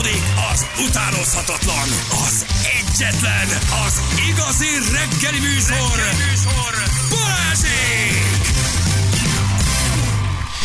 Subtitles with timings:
[0.00, 0.22] Folytatódik
[0.52, 1.88] az utánozhatatlan,
[2.26, 2.46] az
[2.78, 3.48] egyetlen,
[3.86, 6.74] az igazi reggeli műsor, reggeli műsor.
[7.10, 8.40] Balázsék!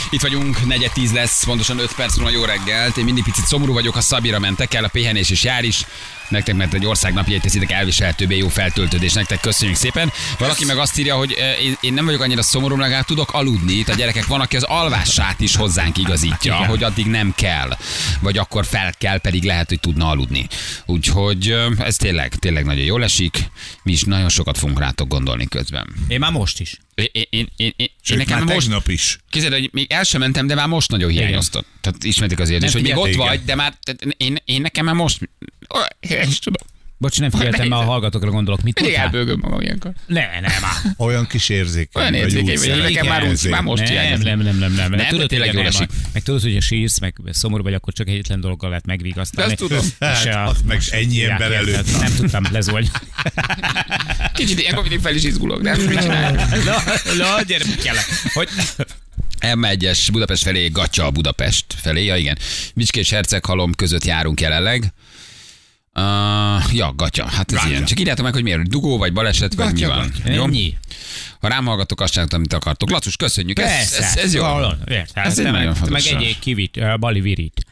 [0.10, 2.98] Itt vagyunk, negyed tíz lesz, pontosan 5 perc múlva jó reggelt.
[2.98, 5.86] Én mindig picit szomorú vagyok, ha Szabira mentek el, a pihenés is jár is.
[6.30, 9.14] Nektek, mert egy ország napjait teszitek elviselhetőbbé jó feltöltődés.
[9.14, 10.12] Nektek köszönjük szépen.
[10.40, 13.74] Valaki meg azt írja, hogy eh, én, én nem vagyok annyira szomorú, legalább tudok aludni.
[13.74, 16.68] Itt a gyerekek van, aki az alvását is hozzánk igazítja, Igen.
[16.68, 17.78] hogy addig nem kell.
[18.20, 20.48] Vagy akkor fel kell, pedig lehet, hogy tudna aludni.
[20.86, 23.44] Úgyhogy eh, ez tényleg, tényleg nagyon jól esik.
[23.84, 25.88] Mi is nagyon sokat fogunk rátok gondolni közben.
[26.08, 26.78] Én már most is.
[26.96, 29.20] Én, én, én, én, én Sőt, nekem már most tegnap is.
[29.30, 31.66] Képzeld, hogy még el sem mentem, de már most nagyon hiányoztat.
[31.82, 33.46] Tehát ismertek az érzést, hogy még ott figyeltél, vagy, igen.
[33.46, 33.74] de már
[34.18, 35.30] én, én nekem már most...
[36.24, 36.68] Én is tudom.
[36.98, 38.62] Bocs, nem figyeltem, mert a hallgatókra gondolok.
[38.64, 39.92] Mit Mindig elbőgöm magam ilyenkor.
[40.08, 40.94] Ne, nem, már.
[40.98, 42.02] Olyan kis érzékeny.
[42.02, 45.18] Olyan vagy érzékeny szeret- nekem már, úgy, már most nem, nem, nem, nem, nem, Nem,
[45.18, 45.90] de tényleg jól nem, esik.
[46.14, 49.56] Meg tudod, hogy a sírsz, meg szomorú vagy, akkor csak egyetlen dologgal lehet megvigasztalni.
[49.56, 49.86] De azt tudom.
[50.00, 52.00] Hát, a- azt meg ennyi ember előtt.
[52.00, 52.88] Nem tudtam lezolni.
[54.34, 56.36] Kicsit ilyenkor mindig fel is izgulok, de mit csinálj?
[56.66, 56.76] Na,
[57.18, 57.96] na, gyere, mi kell?
[58.34, 58.50] Hogy
[59.42, 62.38] M1-es Budapest felé, Gatya Budapest felé, ja igen.
[62.76, 64.94] Bicskés Herceghalom között járunk jelenleg.
[66.00, 67.70] Uh, ja, gatya, hát ez Gatya.
[67.70, 67.86] ilyen.
[67.86, 70.12] Csak írjátok meg, hogy miért, dugó vagy baleset, vagy mi Gatya, van.
[70.18, 70.34] gatya.
[70.34, 70.44] Jó?
[70.44, 70.78] ennyi.
[71.40, 72.90] Ha rám hallgatok, azt csináltam, amit akartok.
[72.90, 74.04] Lacus, köszönjük, ez, Persze.
[74.04, 74.44] ez, ez jó.
[74.44, 74.78] Hallod?
[74.88, 75.26] Érted?
[75.26, 76.12] Ez egy nagyon te meg fontos.
[76.12, 77.66] egyéb kivit, uh, bali virit.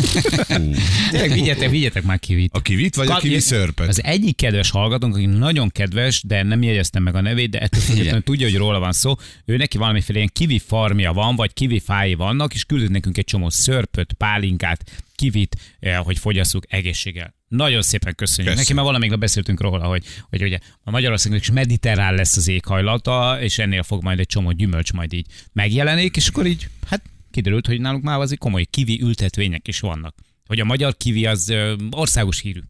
[1.10, 2.54] Tényleg vigyetek, vigyetek már kivit.
[2.54, 3.88] A kivit, vagy a kivi szörpet?
[3.88, 7.80] Az egyik kedves hallgatónk, aki nagyon kedves, de nem jegyeztem meg a nevét, de ettől
[7.80, 9.14] függetlenül tudja, hogy róla van szó.
[9.44, 13.24] Ő neki valamiféle ilyen kivi farmja van, vagy kivi fái vannak, és küldött nekünk egy
[13.24, 17.34] csomó szörpöt, pálinkát, kivit, eh, hogy fogyasszuk egészséggel.
[17.48, 18.44] Nagyon szépen köszönjük.
[18.44, 18.58] Köszönöm.
[18.58, 23.38] Neki már valamelyikben beszéltünk róla, hogy, hogy ugye a Magyarországnak is mediterrán lesz az éghajlata,
[23.40, 27.66] és ennél fog majd egy csomó gyümölcs majd így megjelenik, és akkor így, hát kiderült,
[27.66, 30.14] hogy nálunk már azért komoly kivi ültetvények is vannak.
[30.46, 31.52] Hogy a magyar kivi az
[31.90, 32.60] országos hírű.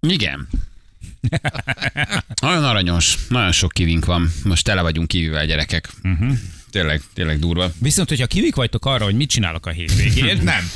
[0.00, 0.48] Igen.
[2.40, 4.32] Nagyon aranyos, nagyon sok kivink van.
[4.44, 5.88] Most tele vagyunk kivivel, gyerekek.
[6.02, 6.32] Uh-huh.
[6.70, 7.70] Tényleg, tényleg durva.
[7.78, 10.70] Viszont, hogyha kivik vagytok arra, hogy mit csinálok a hétvégén, Nem.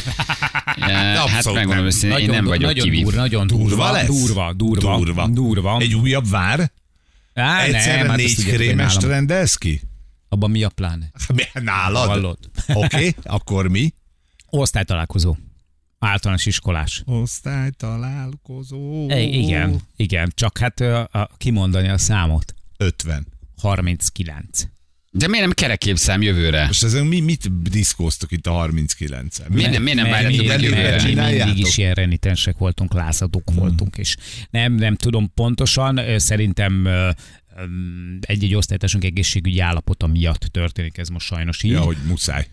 [0.81, 0.93] E,
[1.29, 1.85] hát megmondom nem.
[1.85, 3.03] őszintén, én nem vagyok nagyon kivi.
[3.03, 4.07] Durva, nagyon durva, Durva lesz?
[4.07, 5.29] durva, durva, Durva.
[5.29, 5.79] durva.
[5.81, 6.73] Egy újabb vár?
[7.35, 9.81] Á, Egyszerre hát négy tudjátok, hogy krémest rendelsz ki?
[10.37, 11.11] Abban mi a pláne?
[11.53, 12.07] Nálad?
[12.07, 12.39] Hallod?
[12.69, 13.93] Oké, okay, akkor mi?
[14.51, 15.37] Osztálytalálkozó.
[15.99, 17.03] Általános iskolás.
[17.07, 19.09] Osztály találkozó.
[19.09, 22.55] E, igen, igen, csak hát ö, a, kimondani a számot.
[22.77, 23.27] 50.
[23.61, 24.63] 39.
[25.11, 26.67] De miért nem kereképszám jövőre?
[26.67, 29.49] Most ezen mi mit diszkóztok itt a 39-en?
[29.49, 31.45] Miért nem, miért nem Mert várjátok meg jövőre?
[31.45, 34.17] mindig is ilyen renitensek voltunk, lázadók voltunk, és
[34.51, 36.89] nem, nem tudom pontosan, szerintem
[38.21, 41.71] egy-egy osztálytársunk egészségügyi állapota miatt történik ez most sajnos így.
[41.71, 42.47] Ja, hogy muszáj.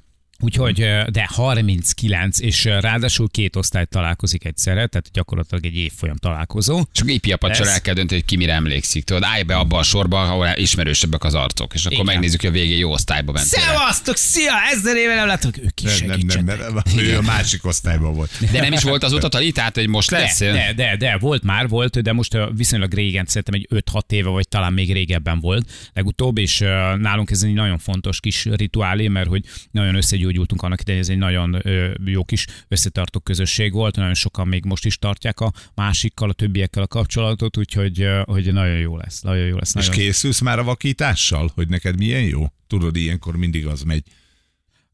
[0.43, 0.75] Úgyhogy,
[1.11, 6.83] de 39, és ráadásul két osztály találkozik egyszerre, tehát gyakorlatilag egy évfolyam találkozó.
[6.91, 9.03] Csak ipiapacsal Ez- el kell dönteni, hogy ki mire emlékszik.
[9.03, 12.05] Tudod, állj be abba a sorba, ahol ismerősebbek az arcok, és akkor Igen.
[12.05, 13.59] megnézzük, hogy a végén jó osztályba mentél.
[13.59, 17.65] Szevasztok, szia, ezer éve nem láttuk, ők is Nem, nem, nem, nem, ő a másik
[17.65, 18.51] osztályban volt.
[18.51, 20.39] De nem is volt azóta tali, tehát hogy most lesz?
[20.39, 24.29] De, de, de, de, volt már, volt, de most viszonylag régen, szerintem egy 5-6 éve,
[24.29, 26.59] vagy talán még régebben volt legutóbb, és
[26.97, 29.95] nálunk ez egy nagyon fontos kis rituálé, mert hogy nagyon
[30.33, 31.61] összegyógyultunk annak idején, ez egy nagyon
[32.05, 36.83] jó kis összetartó közösség volt, nagyon sokan még most is tartják a másikkal, a többiekkel
[36.83, 39.75] a kapcsolatot, úgyhogy hogy nagyon jó lesz, nagyon jó lesz.
[39.75, 40.03] És Nagyon...
[40.03, 42.45] készülsz már a vakítással, hogy neked milyen jó?
[42.67, 44.03] Tudod, ilyenkor mindig az megy.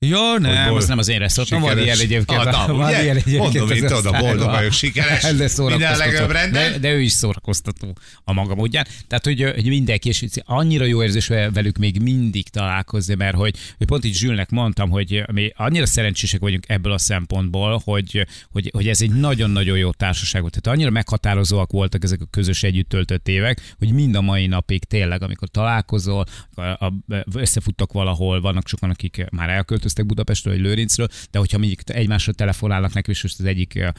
[0.05, 2.39] Jó, nem, bol- az nem az én reszortom, van ilyen egyébként.
[2.39, 4.21] Ah, na, van ilyen egyébként Mondom, az én tudod, a osztályban.
[4.21, 6.71] boldog vagyok, sikeres, De minden legjobb rendben.
[6.71, 8.87] De, de ő is szórakoztató a maga módján.
[9.07, 13.87] Tehát, hogy, hogy mindenki, és annyira jó érzés velük még mindig találkozni, mert hogy, hogy
[13.87, 18.87] pont így Zsülnek mondtam, hogy mi annyira szerencsések vagyunk ebből a szempontból, hogy, hogy, hogy
[18.87, 20.61] ez egy nagyon-nagyon jó társaság volt.
[20.61, 24.83] Tehát annyira meghatározóak voltak ezek a közös együtt töltött évek, hogy mind a mai napig
[24.83, 26.93] tényleg, amikor találkozol, a, a,
[27.33, 32.93] összefuttok valahol, vannak sokan, akik már elköltöztek Budapestről, vagy Lőrincről, de hogyha mondjuk egymásra telefonálnak
[32.93, 33.91] neki, és most az egyik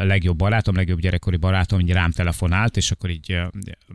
[0.00, 3.40] legjobb barátom, legjobb gyerekkori barátom így rám telefonált, és akkor így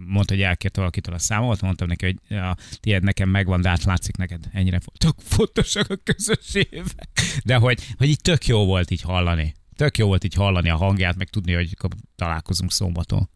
[0.08, 3.84] mondta, hogy elkérte valakitől a számomat, mondtam neki, hogy a tiéd nekem megvan, de hát
[3.84, 4.80] látszik neked ennyire
[5.18, 7.10] fontosak a közös évek.
[7.44, 9.54] De hogy, hogy így tök jó volt így hallani.
[9.75, 11.78] Tök jó volt így hallani a hangját, meg tudni, hogy
[12.16, 13.30] találkozunk szombaton.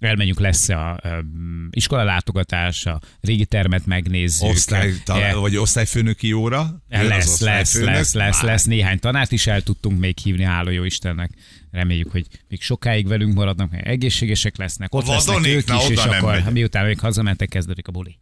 [0.00, 1.24] Elmenjünk, lesz a, a
[1.70, 4.48] iskolalátogatás, a régi termet megnézzük.
[4.48, 6.82] Osztály, ta, E, vagy osztályfőnöki óra?
[6.88, 11.30] Lesz, lesz, lesz, lesz, lesz, néhány tanárt is el tudtunk még hívni, háló jó Istennek.
[11.70, 15.96] Reméljük, hogy még sokáig velünk maradnak, egészségesek lesznek, ott A lesznek ők na, is, és
[15.96, 16.50] akkor megyek.
[16.50, 18.18] miután ők hazamentek, kezdődik a buli.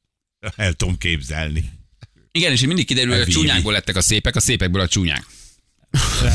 [0.56, 1.64] El tudom képzelni.
[2.30, 5.26] Igen, és mindig kiderül, hogy a csúnyákból lettek a szépek, a szépekből a csúnyák.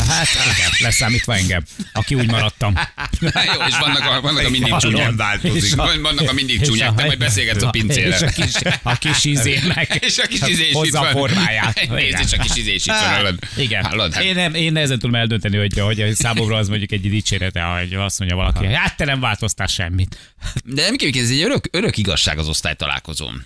[0.07, 1.63] Hát igen, leszámítva engem,
[1.93, 2.73] aki úgy maradtam.
[3.21, 5.05] Jó, és vannak a, vannak a mindig csúnyák.
[5.05, 5.75] Nem változik.
[5.75, 8.15] Vannak a mindig csúnyák, te majd beszélgetsz a pincére.
[8.15, 8.53] És a kis,
[8.83, 11.89] a kis izé meg És a kis izé is hozza a formáját.
[11.89, 13.39] Nézd, és a kis izé is itt van, hallod?
[13.57, 13.83] Igen.
[13.83, 14.13] Hallod?
[14.13, 17.93] Hát Én, nem, én nehezen tudom eldönteni, hogy, hogy számomra az mondjuk egy dicsérete, hogy
[17.93, 20.17] azt mondja valaki, hát te nem változtál semmit.
[20.65, 23.45] De nem kell, ez egy örök, örök igazság az osztálytalálkozón.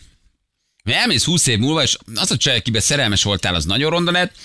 [0.83, 4.11] Mert elmész 20 év múlva, és az a csaj, akiben szerelmes voltál, az nagyon ronda
[4.11, 4.35] lett,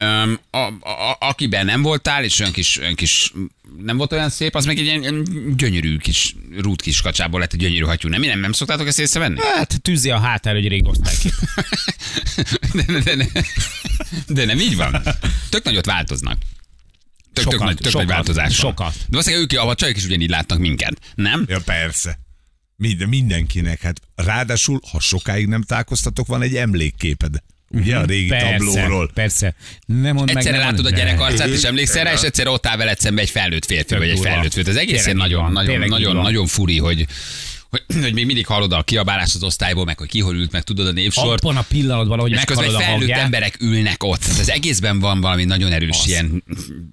[0.00, 3.32] a, a, a, akiben nem voltál, és olyan kis, olyan kis
[3.82, 5.24] nem volt olyan szép, az meg egy ilyen,
[5.56, 8.08] gyönyörű kis rút kis kacsából lett egy gyönyörű hattyú.
[8.08, 9.38] Nem, nem, nem szoktátok ezt észrevenni?
[9.54, 11.30] Hát tűzi a hátára, hogy rég osztály ki.
[12.72, 13.44] De, de, de, de,
[14.26, 15.02] de nem így van.
[15.48, 16.38] Tök nagyot változnak.
[17.32, 18.70] Tök, tök, Sokat, nagy, tök sokat, nagy változás van.
[18.70, 18.92] sokat.
[18.92, 21.44] De valószínűleg ők, a csajok is ugyanígy látnak minket, nem?
[21.48, 22.18] Ja, persze.
[22.76, 23.80] Minden, mindenkinek.
[23.80, 27.42] Hát ráadásul, ha sokáig nem találkoztatok, van egy emlékképed.
[27.74, 29.10] Ugye a régi Persze, tablóról.
[29.14, 29.54] persze.
[29.86, 32.46] Nem mond Egyszerre meg, nem látod a mond- gyerek arcát, és emlékszel rá, és egyszer
[32.48, 34.70] ott áll veled szembe egy felnőtt férfi, vagy egy felnőtt férfi.
[34.70, 36.22] Ez egészen nagyon, van, nagyon, nagyon, van.
[36.22, 37.06] nagyon furi, hogy,
[37.70, 40.62] hogy, hogy még mindig hallod a kiabálást az osztályból, meg hogy ki hol ült, meg
[40.62, 41.42] tudod a névsort.
[41.44, 44.20] Abban a pillanatban, ahogy És közben a felnőtt hangját, emberek ülnek ott.
[44.20, 46.08] Tehát az egészben van valami nagyon erős Az.
[46.08, 46.44] ilyen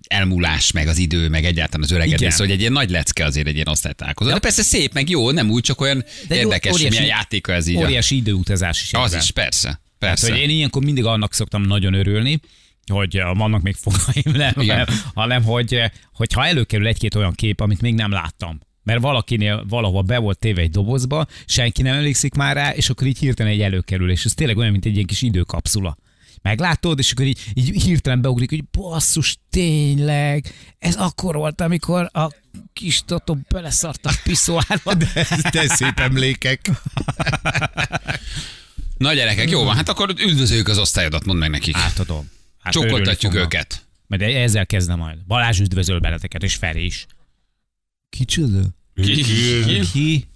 [0.07, 3.55] elmúlás, meg az idő, meg egyáltalán az öregedés, szóval egy ilyen nagy lecke azért egy
[3.55, 4.29] ilyen osztálytalálkozó.
[4.31, 7.15] De persze szép, meg jó, nem úgy, csak olyan De jó, érdekes, hogy óriási- milyen
[7.17, 7.75] játéka ez így.
[7.75, 8.93] a- óriási időutazás is.
[8.93, 9.21] Az ebben.
[9.23, 9.81] is, persze.
[9.99, 10.31] Hát, Persze.
[10.31, 12.39] hogy én ilyenkor mindig annak szoktam nagyon örülni,
[12.91, 14.87] hogy vannak még fogaim, nem, Igen.
[15.13, 19.65] hanem, hogy, uh, hogy ha előkerül egy-két olyan kép, amit még nem láttam, mert valakinél
[19.69, 23.51] valahol be volt téve egy dobozba, senki nem emlékszik már rá, és akkor így hirtelen
[23.51, 25.97] egy előkerül, és ez tényleg olyan, mint egy ilyen kis időkapszula.
[26.41, 32.29] Meglátod, és akkor így, így hirtelen beugrik, hogy basszus, tényleg, ez akkor volt, amikor a
[32.73, 34.93] kis Totó beleszart a piszóárba.
[35.51, 36.69] De szép emlékek.
[38.97, 41.75] Na gyerekek, jó van, hát akkor üdvözöljük az osztályodat, mondd meg nekik.
[41.75, 42.29] Átadom.
[42.59, 43.53] Hát Csókoltatjuk fognak.
[43.53, 43.85] őket.
[44.07, 45.17] Majd ezzel kezdem majd.
[45.27, 47.05] Balázs üdvözöl benneteket, és Feri is.
[48.09, 48.59] Kicsoda?
[49.01, 49.23] Ki?
[49.23, 49.79] Ki?
[49.91, 50.27] Ki?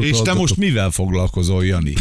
[0.00, 1.92] És te most mivel foglalkozol, Jani?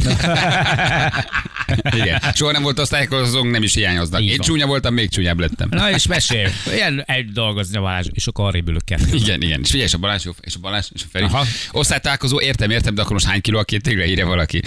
[2.02, 2.22] Igen.
[2.34, 4.22] Soha nem volt osztályozónk, nem is hiányoznak.
[4.22, 5.68] Én csúnya voltam, még csúnyább lettem.
[5.72, 6.48] Na és mesélj.
[6.74, 9.16] Ilyen egy dolgozni a Balázs, és akkor arrébb ülök kettő.
[9.16, 9.60] Igen, igen.
[9.62, 11.26] És figyelj, és a Balázs, és a Balázs, és a Feri.
[11.26, 11.46] Aha.
[11.72, 14.62] Osztálytalálkozó, értem, értem, de akkor most hány kiló a két tégre írja valaki.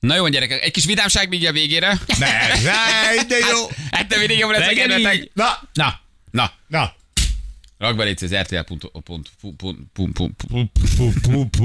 [0.00, 1.98] Na jó, gyerekek, egy kis vidámság még a végére.
[2.18, 2.26] Ne,
[2.62, 3.66] ne, de jó.
[3.90, 5.30] Hát de mindig jobb lesz a kedvetek.
[5.34, 6.00] Na, Na,
[6.30, 6.94] Na, na.
[7.78, 8.76] rakd be légy az RTL pu.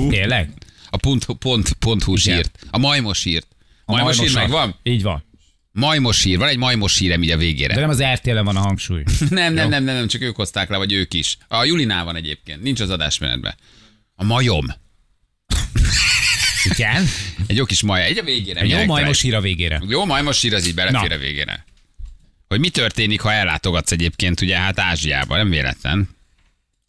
[0.09, 0.49] tényleg?
[0.89, 2.35] a pont, pont, pont hú Igen.
[2.35, 2.59] sírt.
[2.71, 3.47] A majmos sírt.
[3.85, 4.47] A Majmos sír majmosat.
[4.49, 4.75] megvan?
[4.83, 5.23] Így van.
[5.71, 6.37] Majmos sír.
[6.37, 7.73] Van egy majmos sírem így a végére.
[7.73, 9.03] De nem az RTL-en van a hangsúly.
[9.29, 11.37] Nem, nem, nem, nem, nem, csak ők hozták le, vagy ők is.
[11.47, 13.55] A Julinál van egyébként, nincs az adásmenetben.
[14.15, 14.65] A majom.
[16.75, 17.05] Igen?
[17.47, 18.59] Egy jó kis maja, egy a végére.
[18.59, 19.81] Egy jó majmos hír a végére.
[19.87, 21.15] Jó majmos sír, az így belefér Na.
[21.15, 21.65] a végére.
[22.47, 26.09] Hogy mi történik, ha ellátogatsz egyébként, ugye hát Ázsiába, nem véletlen.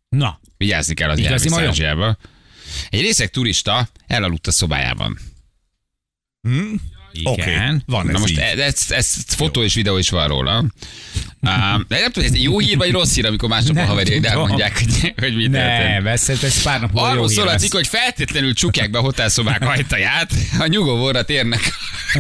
[0.08, 1.68] Na, Vigyázni kell az Igazi majom?
[1.68, 2.16] Ázsiába.
[2.88, 5.18] Egy részeg turista elaludt a szobájában.
[6.42, 7.24] igen.
[7.24, 7.56] Oké,
[7.86, 8.38] van Na ez most így.
[8.38, 10.64] ez, ez, ez fotó és videó is van róla.
[11.40, 11.50] Uh,
[11.88, 15.14] de nem tudom, ez jó hír vagy rossz hír, amikor másnap a haverjaid elmondják, hogy,
[15.16, 15.92] hogy mi történt.
[15.92, 19.00] Nem, ez ez pár nap Arról hír szól a cikk, hogy feltétlenül csukják be a
[19.00, 21.72] hotelszobák ajtaját, a nyugóvóra térnek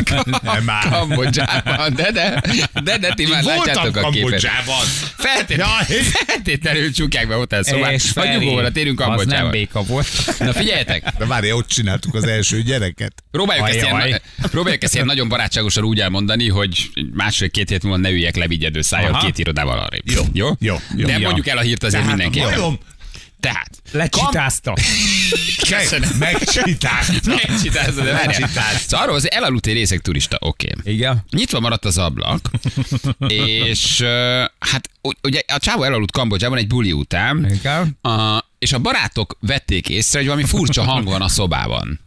[0.42, 0.88] Nem már.
[0.88, 1.94] Kambodzsában.
[1.94, 2.42] De, de,
[2.82, 4.22] de, de, ti már Voltam látjátok a képet.
[4.22, 4.84] Kambodzsában.
[5.16, 10.08] Feltétlenül, feltétlenül csukják be a hotelszobát, a Feri, nyugóvóra térünk Az nem béka volt.
[10.38, 13.12] Na figyeljetek, De várj, ott csináltuk az első gyereket.
[13.30, 14.20] Próbáljuk ezt, ilyen,
[14.50, 19.05] próbáljuk ezt ilyen nagyon barátságosan úgy elmondani, hogy másfél-két hét múlva ne üljek levigyedő szájjal
[19.12, 19.24] Aha.
[19.24, 20.10] két irodával arrébb.
[20.10, 20.22] Jó?
[20.32, 20.48] Jó?
[20.58, 21.06] Jó, jó.
[21.06, 21.18] De Ja.
[21.18, 22.58] mondjuk el a hírt azért Tehát mindenképpen.
[22.58, 22.78] Majom,
[23.40, 23.70] Tehát.
[23.92, 24.72] Lecsitázta.
[25.68, 26.10] Köszönöm.
[26.18, 26.88] megcsinálta.
[27.48, 28.26] Megcsitázza, de várjál.
[28.40, 28.78] Megcsitázza.
[28.78, 30.68] Szóval arról az elaludt egy részeg turista, oké.
[30.78, 30.94] Okay.
[30.94, 31.24] Igen.
[31.30, 32.50] Nyitva maradt az ablak,
[33.28, 34.02] és
[34.58, 34.90] hát
[35.22, 37.98] ugye a csávó elaludt Kambodzsában egy buli után, Igen.
[38.02, 42.00] a, és a barátok vették észre, hogy valami furcsa hang van a szobában.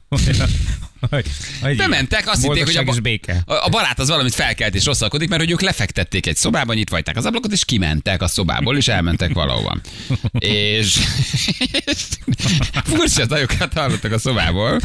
[1.78, 3.44] Bementek, azt hitték, hogy a, ba- béke.
[3.46, 7.18] a, barát az valamit felkelt és rosszalkodik, mert hogy ők lefektették egy szobában, nyitva hagyták
[7.18, 9.78] az ablakot, és kimentek a szobából, és elmentek valahova.
[10.40, 11.00] és,
[11.86, 12.06] és
[12.84, 14.80] furcsa zajokat hallottak a szobából,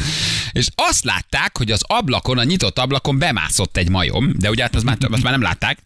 [0.52, 4.74] és azt látták, hogy az ablakon, a nyitott ablakon bemászott egy majom, de ugye hát
[4.74, 5.78] azt már, azt már nem látták,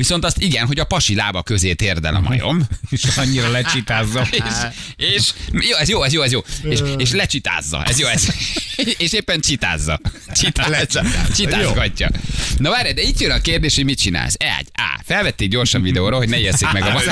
[0.00, 2.66] Viszont azt igen, hogy a pasi lába közé térdel a majom.
[2.90, 4.26] És annyira lecsitázza.
[4.36, 4.54] És,
[4.96, 6.40] és jó, ez jó, ez jó, ez jó.
[6.62, 7.84] És, és lecsitázza.
[7.84, 8.26] Ez jó, ez.
[9.04, 10.00] És éppen csitázza.
[10.32, 11.02] Csitázza.
[11.34, 12.10] Csitázgatja.
[12.58, 14.34] Na várj, de itt jön a kérdés, hogy mit csinálsz.
[14.38, 17.02] Egy, á, felvették gyorsan videóra, hogy ne ijesszék meg a Na,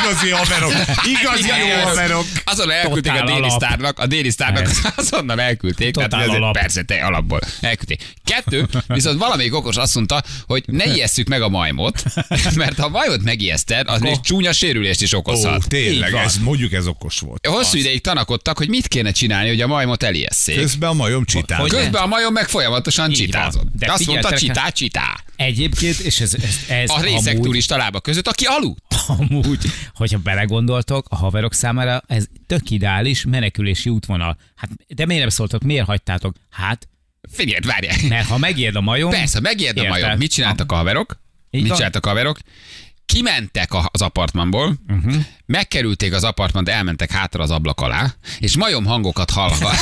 [0.00, 0.72] Igazi haverok.
[1.04, 2.24] Igazi jó haverok.
[2.44, 5.92] Azonnal elküldték a déli sztárnak, a déli sztárnak azonnal elküldték.
[5.92, 6.52] Totál alap.
[6.52, 8.02] persze, te alapból elküldték.
[8.24, 11.81] Kettő, viszont valamelyik okos azt mondta, hogy ne ijesszük meg a majmot,
[12.54, 15.68] mert ha majmot megijeszted, az még csúnya sérülést is Ó, okozhat.
[15.68, 16.24] tényleg, Így van.
[16.24, 17.46] ez, mondjuk ez okos volt.
[17.46, 17.74] Hosszú Az.
[17.74, 20.56] ideig tanakodtak, hogy mit kéne csinálni, hogy a majmot elijesszék.
[20.56, 21.60] Közben a majom csitál.
[21.60, 23.24] Hogy- Közben a majom meg folyamatosan Így van.
[23.26, 23.64] csitázott.
[23.74, 25.24] De De azt mondta, csitá, csitá.
[25.36, 28.82] Egyébként, és ez, ez, ez A részek amúgy, turista lába között, aki aludt.
[29.18, 29.58] amúgy,
[29.94, 34.36] hogyha belegondoltok, a haverok számára ez tök ideális menekülési útvonal.
[34.56, 36.34] Hát, de miért nem szóltok, miért hagytátok?
[36.50, 36.88] Hát,
[37.32, 37.96] Figyelj, várjál.
[38.08, 39.10] mert ha megijed a majom...
[39.10, 40.16] Persze, megijed a majom.
[40.18, 41.21] Mit csináltak a haverok?
[41.54, 42.38] Így Mit csináltak a haverok?
[43.06, 45.14] Kimentek az apartmanból, uh-huh.
[45.46, 49.68] megkerülték az apartmant, elmentek hátra az ablak alá, és majom hangokat hallva.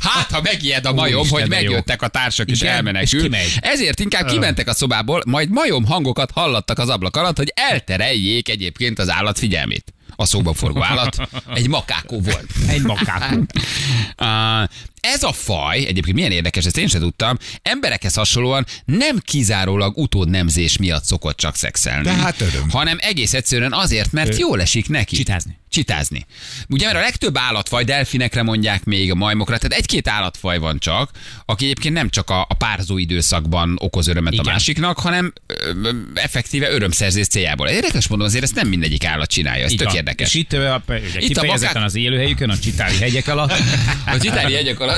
[0.00, 1.56] hát, ha megijed a majom, Úristen, hogy jó.
[1.56, 3.22] megjöttek a társak és Igen, és elmenekül.
[3.22, 3.58] kimegy.
[3.60, 8.98] Ezért inkább kimentek a szobából, majd majom hangokat hallattak az ablak alatt, hogy eltereljék egyébként
[8.98, 9.94] az állat figyelmét.
[10.16, 12.46] A szóba forgó állat egy makákó volt.
[12.68, 13.46] Egy makákó.
[15.12, 20.76] Ez a faj, egyébként milyen érdekes, ezt én sem tudtam, emberekhez hasonlóan nem kizárólag utódnemzés
[20.76, 22.04] miatt szokott csak szexelni.
[22.04, 22.70] De hát öröm.
[22.70, 25.16] Hanem egész egyszerűen azért, mert jól esik neki.
[25.16, 25.58] Csitázni.
[25.68, 26.26] Csitázni.
[26.68, 31.10] Ugye, mert a legtöbb állatfaj, delfinekre mondják még a majmokra, tehát egy-két állatfaj van csak,
[31.44, 34.44] aki egyébként nem csak a, a párzó időszakban okoz örömet Igen.
[34.46, 37.68] a másiknak, hanem ö, ö, effektíve örömszerzés céljából.
[37.68, 39.96] Érdekes mondom, azért ezt nem mindegyik állat csinálja, ez Így tök van.
[39.96, 40.28] érdekes.
[40.28, 43.52] És itt, a, ugye, Itt a makák- az élőhelyükön, a csitáli hegyek alatt.
[44.06, 44.93] A csitári jegyek alatt.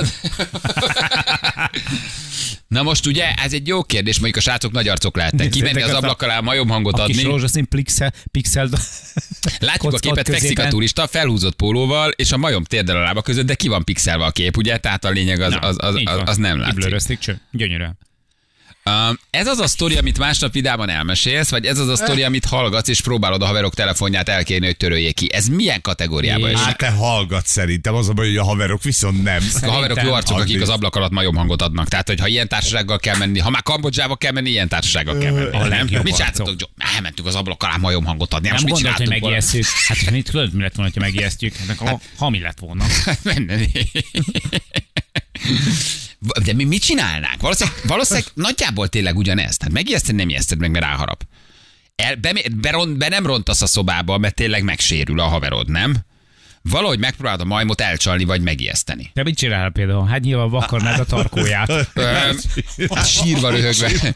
[2.68, 5.48] Na most ugye, ez egy jó kérdés, mondjuk a srácok nagy arcok lehetnek.
[5.48, 7.28] Kimenni az ablak alá majom hangot A kis adni.
[7.28, 8.68] rózsaszín pixel, pixel
[9.58, 13.46] Látjuk a képet, fekszik a turista, felhúzott pólóval, és a majom térdel a lába között,
[13.46, 14.78] de ki van pixelve a kép, ugye?
[14.78, 16.74] Tehát a lényeg az, az, az, az, az nem látszik.
[16.74, 17.18] Kiblörözték.
[17.50, 17.98] Gyönyörűen.
[18.90, 22.44] Um, ez az a sztori, amit másnap vidában elmesélsz, vagy ez az a sztori, amit
[22.44, 25.32] hallgatsz, és próbálod a haverok telefonját elkérni, hogy töröljék ki.
[25.32, 26.52] Ez milyen kategóriába Jé.
[26.52, 26.66] esik?
[26.66, 29.48] Hát te hallgat szerintem, az a baj, hogy a haverok viszont nem.
[29.62, 31.88] A haverok jó arcok, akik az ablak alatt majom hangot adnak.
[31.88, 35.32] Tehát, hogy ha ilyen társasággal kell menni, ha már Kambodzsába kell menni, ilyen társasággal kell
[35.32, 35.56] menni.
[35.56, 35.88] A Nem?
[36.02, 36.70] Mit csináltatok?
[36.94, 38.48] Elmentünk az ablak alá majom hangot adni.
[38.48, 39.64] Nem gondolt, hogy megijesszük.
[39.86, 41.54] Hát és mit tudod, mi lett volna, ha megijesztjük?
[41.78, 42.84] A ha mi lett volna?
[46.44, 47.40] De mi mit csinálnánk?
[47.40, 49.62] Valószínűleg, valószínűleg nagyjából tényleg ugyanezt.
[49.62, 51.26] Hát megijeszted, nem ijeszted meg, mert ráharap.
[51.96, 55.96] El, be, be, ron- be, nem rontasz a szobába, mert tényleg megsérül a haverod, nem?
[56.70, 59.10] Valahogy megpróbálod a majmot elcsalni, vagy megijeszteni.
[59.14, 60.06] Te mit csinál például?
[60.06, 61.70] Hát nyilván vakarnád a tarkóját.
[61.94, 62.38] Öm,
[63.04, 63.90] sírva röhögve.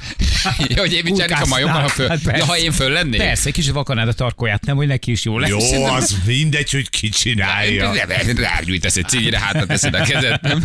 [0.69, 3.21] ja, hogy én mit csinálnék a majommal, ha, föl, Hát ja, ha én föl lennék?
[3.21, 5.51] Persze, egy kicsit vakarnád a tarkóját, nem, hogy neki is jó lesz.
[5.51, 7.93] Jó, az mindegy, hogy ki csinálja.
[8.37, 10.65] Rágyújtasz egy cigyre, hátra teszed a kezed, nem?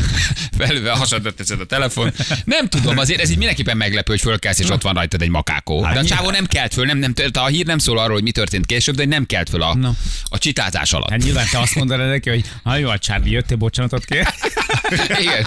[0.57, 2.13] Felülve a hasadra teszed a telefon.
[2.45, 5.81] Nem tudom, azért ez így mindenképpen meglepő, hogy fölkelsz, és ott van rajtad egy makákó.
[5.93, 8.23] De a csávó nem kelt föl, nem, nem, tört- a hír nem szól arról, hogy
[8.23, 9.77] mi történt később, de nem kelt föl a,
[10.23, 11.09] a csitázás alatt.
[11.09, 14.27] Hát nyilván te azt mondanád neki, hogy ha jó, a Charlie, jöttél, bocsánatot kér.
[15.21, 15.45] Igen.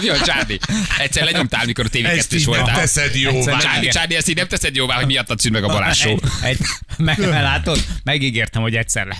[0.00, 0.58] Mi a Csárdi?
[0.98, 2.76] Egyszer lenyomtál, mikor a Ezt TV2-s így nem voltál.
[2.76, 3.58] teszed jóvá.
[3.58, 6.16] Csárdi, Csárdi, ezt így nem teszed jóvá, hogy miattad szűn meg a Balázs show.
[6.42, 6.58] Egy,
[6.96, 9.16] meg, látod, megígértem, hogy egyszer le.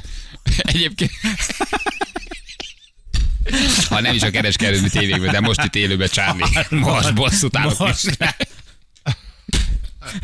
[0.59, 1.11] Egyébként...
[3.89, 6.43] Ha nem is a kereskedelmi tévékben, de most itt élőben Csárli.
[6.71, 8.19] Most bosszút állok Most.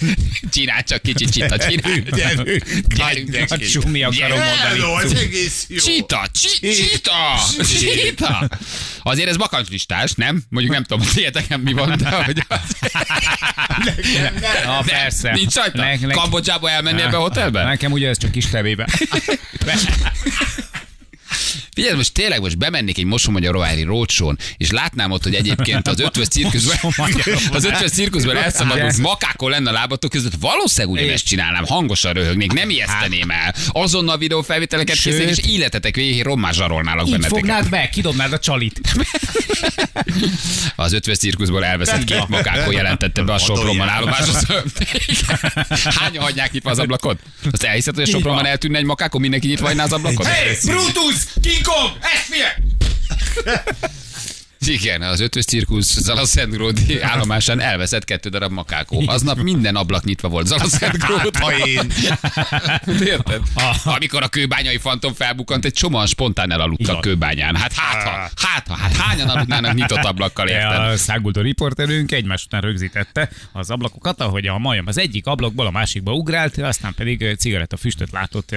[0.00, 0.40] is.
[0.50, 2.00] Csinálj csak kicsit csita, csinálj.
[2.00, 5.04] Gyerünk, Gyerünk, A csumi akarom mondani.
[5.04, 5.76] Ez egész jó.
[5.76, 7.12] Csita, csi- csita,
[7.80, 8.48] csita.
[9.02, 10.42] Azért ez bakancslistás, nem?
[10.48, 11.06] Mondjuk nem tudom,
[11.48, 12.42] hogy mi van, de hogy...
[14.64, 15.32] Na, persze.
[15.32, 16.08] Nincs rajta?
[16.08, 17.64] Kambodzsába elmenni ebbe a hotelbe?
[17.64, 18.86] Nekem ugye ez csak kis tevébe.
[21.76, 26.28] Figyelj, most tényleg most bemennék egy Mosomagyarovári rócsón, és látnám ott, hogy egyébként az ötvös
[26.28, 26.92] cirkuszban,
[27.52, 32.70] az ötvös cirkuszban elszabadult makákon lenne a lábatok között, valószínűleg ugyanezt csinálnám, hangosan röhögnék, nem
[32.70, 33.54] ijeszteném el.
[33.68, 37.38] Azonnal videófelvételeket készítek, és életetek végig rommá zsarolnálok Így benneteket.
[37.38, 38.80] fognád be, kidobnád a csalit.
[40.76, 44.46] Az ötvös cirkuszból elveszett két makákon jelentette be a Sopronban állomáshoz.
[46.00, 47.18] Hányan hagyják nyitva az ablakot?
[47.52, 50.26] Azt elhiszed, hogy a Sopronban eltűnne egy makákon, mindenki nyitva az ablakot?
[50.26, 51.16] Hey, Brutus!
[51.42, 51.98] King Kong!
[52.00, 52.46] Esfie!
[54.66, 59.02] Igen, az ötös cirkusz Zalaszentgródi állomásán elveszett kettő darab makákó.
[59.06, 61.36] Aznap minden ablak nyitva volt Zalaszentgród.
[61.36, 61.92] Ha én.
[63.14, 63.40] Érted?
[63.84, 67.00] Amikor a kőbányai fantom felbukkant, egy csomóan spontán elaludtak Igen.
[67.00, 67.56] kőbányán.
[67.56, 70.80] Hát hát, ha, hát, ha, hát hányan aludnának nyitott ablakkal, érted?
[70.80, 75.70] A száguldó riporterünk egymás után rögzítette az ablakokat, ahogy a majom az egyik ablakból a
[75.70, 78.54] másikba ugrált, aztán pedig cigarettafüstöt látott.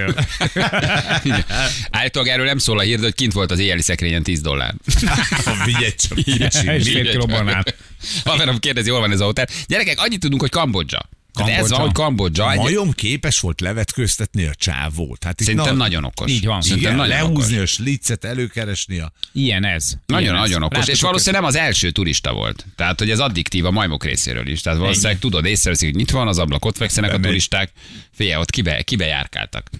[1.90, 4.74] Állítólag erről nem szól a hír, hogy kint volt az éjjeli szekrényen 10 dollár.
[5.64, 6.18] Vigyed csak.
[6.18, 6.90] És kicsi.
[6.92, 7.64] fél kiló banán.
[8.24, 9.46] Haverom kérdezi, hol van ez a hotel.
[9.66, 11.08] Gyerekek, annyit tudunk, hogy Kambodzsa.
[11.34, 12.52] Tehát ez van, hogy Kambodzsa.
[12.52, 15.24] Egy, Majom képes volt levetkőztetni a csávót.
[15.24, 16.30] Hát itt szerintem na- nagyon okos.
[16.30, 16.60] Így van.
[16.60, 17.34] Szerintem Igen, nagyon okos.
[17.34, 19.12] lehúzni a slicet, előkeresni a...
[19.32, 19.92] Ilyen ez.
[20.06, 20.40] Nagyon, Ilyen ez.
[20.40, 20.78] nagyon okos.
[20.78, 22.66] Láttuk, és valószínűleg nem az első turista volt.
[22.76, 24.60] Tehát, hogy ez addiktív a majmok részéről is.
[24.60, 27.72] Tehát valószínűleg tudod, észreveszik, hogy nyitva van az ablak, ott fekszenek a turisták.
[28.14, 29.70] Figyelj, ott kibe, kibe járkáltak.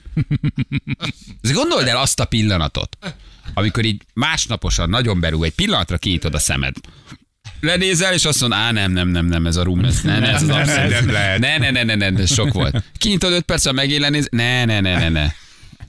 [1.53, 2.97] Gondold el azt a pillanatot,
[3.55, 6.75] amikor így másnaposan nagyon berúg, egy pillanatra kinyitod a szemed.
[7.61, 10.33] Lenézel, és azt mondod, á, nem, nem, nem, nem, ez a room, ez, ne, ne,
[10.33, 10.91] ez az abszolút.
[10.91, 11.39] nem lehet.
[11.39, 12.85] Ne, ne, ne, ne, ne, ez sok volt.
[12.99, 15.33] Kinyitod öt perccel, megélenéz, ne, ne, ne, ne, ne.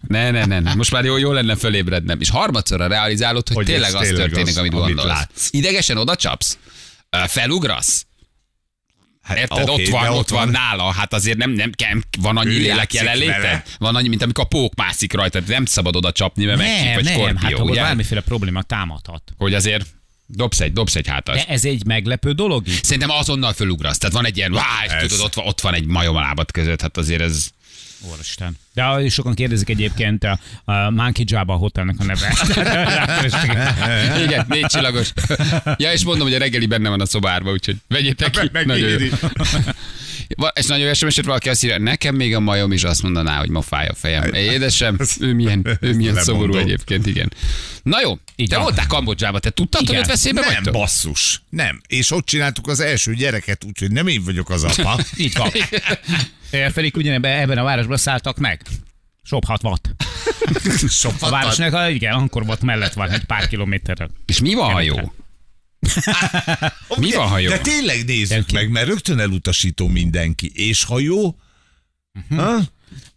[0.07, 0.73] Ne, ne, ne, ne.
[0.73, 2.19] Most már jó, jó lenne fölébrednem.
[2.19, 5.07] És harmadszorra realizálod, hogy, Hogy ez tényleg az tényleg történik, az, amit amit gondolsz.
[5.17, 5.47] látsz.
[5.51, 6.57] Idegesen oda csapsz?
[7.27, 8.05] Felugrasz?
[9.31, 9.69] Hát, Érted?
[9.69, 10.91] oké, ott van, de ott van nála.
[10.91, 13.63] Hát azért nem, nem kell, van annyi lélek vele.
[13.79, 15.39] Van annyi, mint amikor a pók mászik rajta.
[15.47, 17.81] Nem szabad oda csapni, mert megcsíp, vagy nem, skorpió, hát ugye?
[17.81, 19.23] bármiféle probléma támadhat.
[19.38, 19.85] Hogy azért
[20.25, 21.35] dobsz egy, dobsz egy hátas.
[21.35, 22.83] De ez egy meglepő dolog így?
[22.83, 23.97] Szerintem azonnal fölugrasz.
[23.97, 24.57] Tehát van egy ilyen,
[24.88, 25.01] Ez.
[25.01, 26.81] tudod, ott van, ott van egy majom a lábad között.
[26.81, 27.50] Hát azért ez...
[28.01, 28.58] Úristen.
[28.74, 30.39] De sokan kérdezik egyébként a,
[30.72, 32.34] a Monkey Jabba hotelnek a neve.
[34.25, 35.13] Igen, négy csillagos.
[35.77, 38.50] Ja, és mondom, hogy a reggeli benne van a szobárba, úgyhogy vegyétek ki.
[38.51, 39.08] Meg- Nagyon jó.
[40.53, 43.61] És nagyon sms valaki azt írja, nekem még a majom is azt mondaná, hogy ma
[43.61, 44.33] fáj a fejem.
[44.33, 47.33] Édesem, ő milyen, ő milyen szomorú egyébként, igen.
[47.83, 50.01] Na jó, Így te voltál Kambodzsába, te tudtad, hogy Igen.
[50.01, 50.73] ott veszélybe Nem, vagytok?
[50.73, 51.41] basszus.
[51.50, 51.81] Nem.
[51.88, 55.00] És ott csináltuk az első gyereket, úgyhogy nem én vagyok az apa.
[55.17, 55.50] Így van.
[56.51, 58.61] Érfelik ugyanebben ebben a városban szálltak meg.
[59.23, 59.89] Sobb watt.
[60.89, 64.09] Sok A városnak, a- igen, akkor volt mellett van egy pár kilométerrel.
[64.25, 64.95] És mi van, ha jó?
[66.97, 67.50] Mi van, ha jó?
[67.50, 70.51] De tényleg nézzük meg, mert rögtön elutasító mindenki.
[70.53, 71.35] És ha jó,
[72.29, 72.59] ha?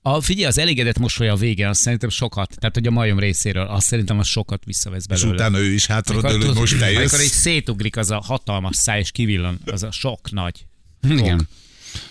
[0.03, 3.67] A, figyelj, az elégedett mosoly a végén, azt szerintem sokat, tehát hogy a majom részéről,
[3.67, 5.35] azt szerintem az sokat visszavesz és belőle.
[5.35, 7.41] utána ő is hátradől, hogy most te Amikor így jössz.
[7.41, 10.67] szétugrik az a hatalmas száj, és kivillan, az a sok nagy.
[11.09, 11.49] Igen.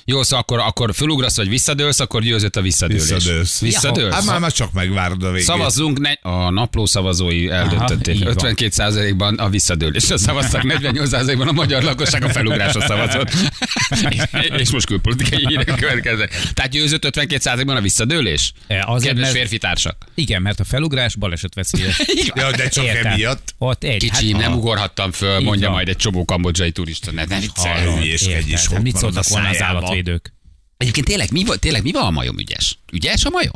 [0.05, 3.09] Jó, szóval akkor, akkor fölugrasz, vagy visszadőlsz, akkor győzött a visszadőlés.
[3.09, 3.59] Visszadőlsz.
[3.59, 4.13] Visszadőlsz?
[4.13, 5.45] Hát már, már csak megvárod a végét.
[5.45, 8.15] Szavazzunk, ne, a napló szavazói eldöntötték.
[8.15, 8.35] így van.
[8.37, 13.29] 52%-ban a visszadőlésre szavaztak, 48%-ban a magyar lakosság a felugrásra szavazott.
[14.61, 16.29] és most külpolitikai hírek következnek.
[16.53, 18.53] Tehát győzött 52%-ban a visszadőlés?
[18.67, 20.05] E, azért, Kedves mert- férfi társak.
[20.15, 22.01] Igen, mert a felugrás baleset veszélyes.
[22.35, 23.11] Ja, de csak Értem.
[23.11, 23.53] emiatt.
[23.57, 23.98] Ott egy.
[23.98, 27.11] Kicsi, hát, nem ha- ugorhattam föl, mondja majd egy csobó kambodzsai turista.
[27.11, 27.85] Ne, ne viccelj.
[27.85, 28.03] Hallod.
[28.72, 29.55] ott mit szóltak a volna az.
[29.75, 30.33] Állatvédők?
[30.77, 32.79] Egyébként tényleg mi, van- tényleg mi van a majom ügyes?
[32.92, 33.53] Ügyes a majom?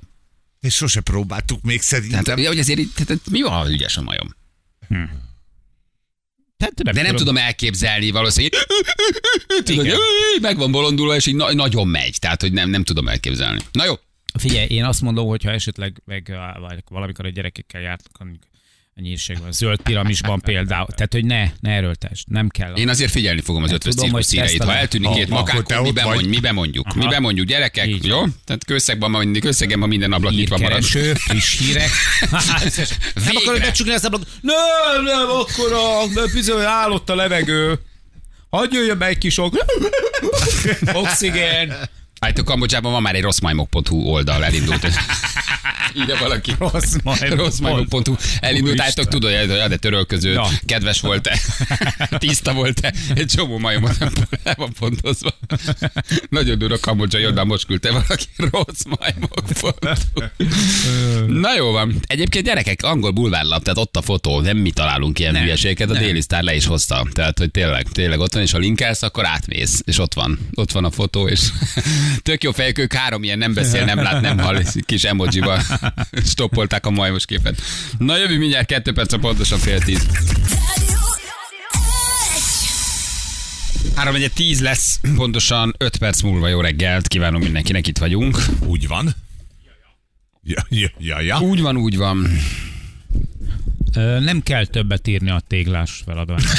[0.60, 2.24] És sose próbáltuk még szerintem.
[2.24, 4.36] Tehát, hogy azért, tehát, mi van, ha ügyes a majom?
[6.58, 8.54] Tehát, nem De nem tudom elképzelni valószínűleg.
[9.64, 9.88] Tudod,
[10.42, 12.20] meg van bolondulva, és így na- nagyon megy.
[12.20, 13.62] Tehát, hogy nem, nem tudom elképzelni.
[13.72, 13.94] Na jó.
[14.40, 16.38] Figyelj, én azt mondom, hogy ha esetleg meg,
[16.90, 18.28] valamikor a gyerekekkel jártak,
[19.02, 20.88] nyírségben, a zöld piramisban például.
[20.88, 22.76] Tehát, hogy ne, ne erőltess, nem kell.
[22.76, 24.64] Én azért figyelni fogom az Nem ötvös cirkusz híreit.
[24.64, 26.86] Ha eltűnik két Ha- makák, akkor te akkor mi bemondjuk, mi bemondjuk.
[26.88, 27.00] Aha.
[27.00, 28.18] Mi bemondjuk, gyerekek, Így jó?
[28.20, 28.36] van.
[28.46, 30.84] Tehát kőszegben ma mindig, kőszegben ma minden ablak nyitva marad.
[30.84, 31.90] Hírkereső, friss hírek.
[32.32, 32.44] nem
[33.26, 33.40] Végre.
[33.42, 34.28] akarod becsukni az ablakot?
[34.42, 37.80] Nem, nem, akkor a, bizony állott a levegő.
[38.50, 39.56] Hagyj jöjjön be egy kis ok.
[40.94, 41.74] Oxigén.
[42.20, 44.88] Hát a Kambodzsában van már egy rosszmajmok.hu oldal elindult.
[45.96, 46.52] Írja valaki.
[46.60, 47.38] Rossz majmok.
[47.38, 48.86] Rosszmajmok.hu elindult, Úristen.
[48.86, 50.48] álltok, tudod, hogy ja, de törölköző, Na.
[50.66, 51.40] kedves volt-e,
[52.18, 53.98] tiszta volt-e, egy csomó majomot
[54.44, 55.30] el van pontozva.
[56.30, 59.70] Nagyon durva Kambodzsa, jön, most küldte valaki rossz majmok.hu.
[61.28, 61.96] Na jó van.
[62.08, 65.94] Egyébként gyerekek, angol bulvárlap, tehát ott a fotó, nem mi találunk ilyen Nem, hülyeségeket, a
[65.94, 66.02] nem.
[66.02, 67.08] déli sztár le is hozta.
[67.14, 70.72] Tehát, hogy tényleg, tényleg ott van, és ha linkelsz, akkor átmész, és ott van, ott
[70.72, 71.40] van a fotó, és
[72.22, 75.60] tök jó fejek, ők három ilyen nem beszél, nem lát, nem hall, kis emojiba
[76.32, 77.62] stoppolták a majmos képet.
[77.98, 80.08] Na jövő mindjárt kettő perc a pontosan fél tíz.
[83.96, 88.38] Három egyet tíz lesz, pontosan öt perc múlva jó reggelt, kívánom mindenkinek, itt vagyunk.
[88.66, 89.16] Úgy van.
[90.44, 91.40] Ja, ja, ja, ja.
[91.40, 92.28] Úgy van, úgy van.
[94.20, 96.50] Nem kell többet írni a téglás feladványra.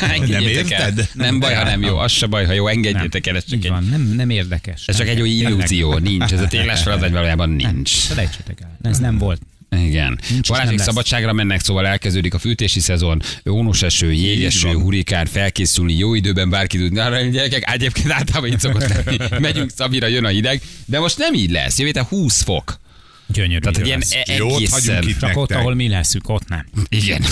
[0.00, 0.42] El.
[0.42, 1.08] érted?
[1.12, 1.96] Nem baj, ha nem jó.
[1.96, 2.66] Az se baj, ha jó.
[2.66, 3.36] Engedjétek el.
[3.36, 4.82] Ez csak egy, van, nem, nem érdekes.
[4.86, 5.98] ez csak egy jó illúzió.
[5.98, 6.32] Nincs.
[6.32, 7.90] Ez a téglás feladat valójában nincs.
[7.90, 8.90] Felejtsétek el.
[8.90, 9.40] Ez nem volt.
[9.70, 10.18] Igen.
[10.48, 10.82] Nem lesz.
[10.82, 16.78] szabadságra mennek, szóval elkezdődik a fűtési szezon, ónos eső, jégeső, hurikán, felkészülni, jó időben bárki
[16.78, 16.92] tud.
[16.92, 19.16] Na, gyerekek, egyébként általában így szokott lenni.
[19.46, 21.78] Megyünk Szabira, jön a hideg, de most nem így lesz.
[21.78, 22.78] Jövő héten 20 fok.
[23.26, 23.58] Gyönyörű.
[23.58, 25.08] Tehát, hogy ilyen e- Jót egészen...
[25.08, 26.66] itt Csak ott, ahol mi leszünk, ott nem.
[26.88, 27.24] Igen.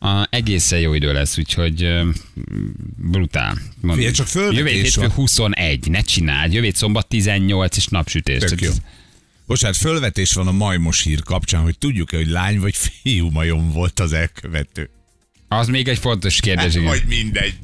[0.00, 2.08] A, egészen jó idő lesz, úgyhogy ö,
[2.96, 3.58] brutál.
[3.74, 3.96] Mondom.
[3.96, 5.10] Figyelj, csak Jövő hétfő van.
[5.10, 6.52] 21, ne csináld.
[6.52, 8.42] Jövő hét szombat 18 és napsütés.
[8.42, 8.70] Tök jó.
[9.46, 14.00] Bocsánat, fölvetés van a majmos hír kapcsán, hogy tudjuk-e, hogy lány vagy fiú majom volt
[14.00, 14.90] az elkövető.
[15.48, 16.74] Az még egy fontos kérdés.
[16.74, 16.84] igen.
[16.86, 17.54] Vagy mindegy.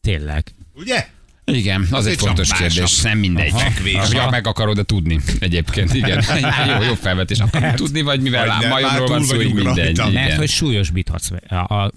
[0.00, 0.54] Tényleg.
[0.74, 1.08] Ugye?
[1.52, 2.80] Igen, az egy egy fontos kérdés.
[2.80, 3.12] másnap.
[3.12, 3.50] Nem mindegy.
[3.50, 3.58] Aha.
[3.58, 4.12] Fekvés.
[4.12, 5.94] Ja, meg akarod-e tudni egyébként.
[5.94, 6.24] Igen.
[6.76, 7.38] jó, jó felvetés.
[7.38, 10.12] Akarod tudni, vagy mivel Vagy majomról van szó, így mindegy.
[10.12, 11.92] Mert hogy súlyosbíthatsz a,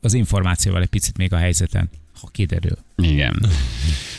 [0.00, 2.78] az információval egy picit még a helyzeten, ha kiderül.
[2.96, 3.46] Igen.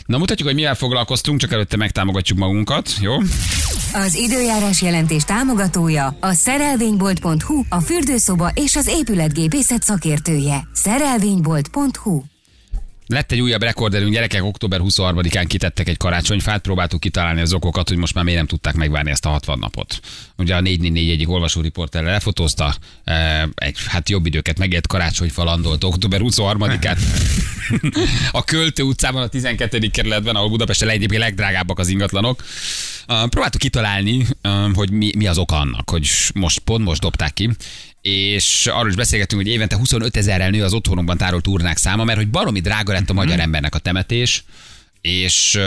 [0.06, 3.18] Na mutatjuk, hogy mivel foglalkoztunk, csak előtte megtámogatjuk magunkat, jó?
[3.94, 10.68] Az időjárás jelentés támogatója a szerelvénybolt.hu, a fürdőszoba és az épületgépészet szakértője.
[10.74, 12.22] Szerelvénybolt.hu
[13.08, 17.98] Lett egy újabb rekorderünk, gyerekek, október 23-án kitettek egy karácsonyfát, próbáltuk kitalálni az okokat, hogy
[17.98, 20.00] most már miért nem tudták megvárni ezt a 60 napot.
[20.38, 26.20] Ugye a 444 egyik olvasóriporterre lefotózta, eh, egy hát jobb időket megért karácsonyfa landolt október
[26.24, 26.98] 23-án.
[28.32, 29.88] a Költő utcában, a 12.
[29.88, 32.44] kerületben, ahol Budapesten egyébként legdrágábbak az ingatlanok.
[33.08, 37.34] Uh, próbáltuk kitalálni, um, hogy mi, mi az oka annak, hogy most pont most dobták
[37.34, 37.50] ki,
[38.04, 42.18] és arról is beszélgettünk, hogy évente 25 ezerrel nő az otthonunkban tárolt urnák száma, mert
[42.18, 44.44] hogy baromi drága lett a magyar embernek a temetés,
[45.02, 45.58] és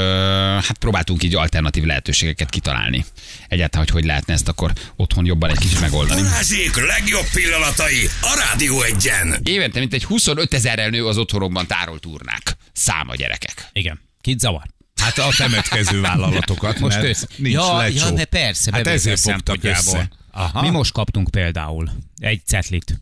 [0.63, 3.05] hát próbáltunk így alternatív lehetőségeket kitalálni.
[3.49, 6.21] Egyáltalán, hogy hogy lehetne ezt akkor otthon jobban egy kicsit megoldani.
[6.23, 9.41] Balázsék legjobb pillanatai a Rádió egyen.
[9.43, 13.69] Évente mintegy 25 ezerrel nő az otthonokban tárolt urnák száma gyerekek.
[13.73, 14.01] Igen.
[14.21, 14.63] Kit zavar?
[15.03, 17.27] Hát a temetkező vállalatokat, Most mert ősz.
[17.37, 17.97] nincs ja, lecsó.
[18.07, 20.09] ja, de persze, Hát ezért fogtak össze.
[20.37, 20.61] Aha.
[20.63, 23.01] Mi most kaptunk például egy cetlit.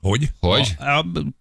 [0.00, 0.30] Hogy?
[0.40, 0.76] Hogy?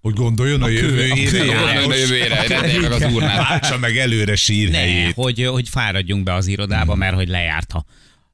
[0.02, 1.16] Hogy gondoljon a, jövőjére.
[1.30, 3.48] kő- Gondoljon a jövőjére, rendelj meg az urnát.
[3.48, 5.14] Váltsa meg előre Ne, sírhelyét.
[5.14, 7.00] hogy, hogy fáradjunk be az irodába, Hmm.
[7.00, 7.86] mert hogy lejárt a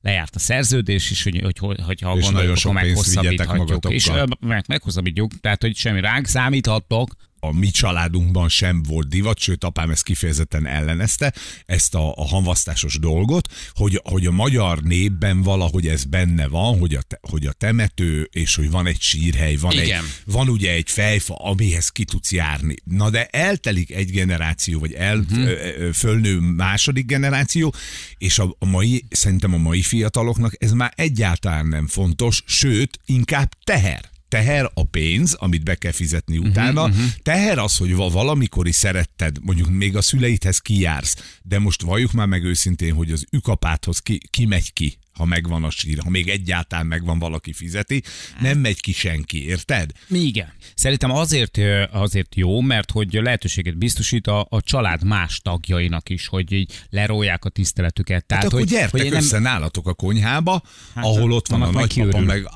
[0.02, 3.90] lejárt a szerződés, és hogy, hogy, hogy, hogy ha És nagyon gondoljuk, sok akkor meghosszabbíthatjuk.
[3.94, 7.16] És meg, meghosszabbítjuk, tehát hogy semmi ránk számíthattok.
[7.44, 11.34] A mi családunkban sem volt divat, sőt apám ezt kifejezetten ellenezte,
[11.66, 16.96] ezt a, a hanvasztásos dolgot, hogy, hogy a magyar népben valahogy ez benne van, hogy
[16.96, 20.04] a, te, hogy a temető, és hogy van egy sírhely, van, egy, Igen.
[20.26, 22.76] van ugye egy fejfa, amihez ki tudsz járni.
[22.84, 25.92] Na de eltelik egy generáció, vagy el, uh-huh.
[25.94, 27.74] fölnő második generáció,
[28.18, 33.54] és a, a mai, szerintem a mai fiataloknak ez már egyáltalán nem fontos, sőt, inkább
[33.64, 38.67] teher teher a pénz, amit be kell fizetni utána, uh-huh, teher az, hogy va- valamikor
[38.67, 43.26] is szeretted, mondjuk még a szüleidhez kijársz, de most valljuk már meg őszintén, hogy az
[43.32, 48.04] ükapáthoz ki, ki megy ki, ha megvan a sír, ha még egyáltalán megvan valaki fizeti,
[48.39, 49.91] nem megy ki senki, érted?
[50.10, 50.54] Igen.
[50.76, 51.58] Szerintem azért,
[51.91, 57.45] azért jó, mert hogy lehetőséget biztosít a, a család más tagjainak is, hogy így lerólják
[57.45, 58.26] a tiszteletüket.
[58.26, 60.62] Tehát, Hát akkor hogy, gyertek hogy én össze nálatok a konyhába,
[60.95, 62.50] Hát, ahol ott van a nagypapa meg...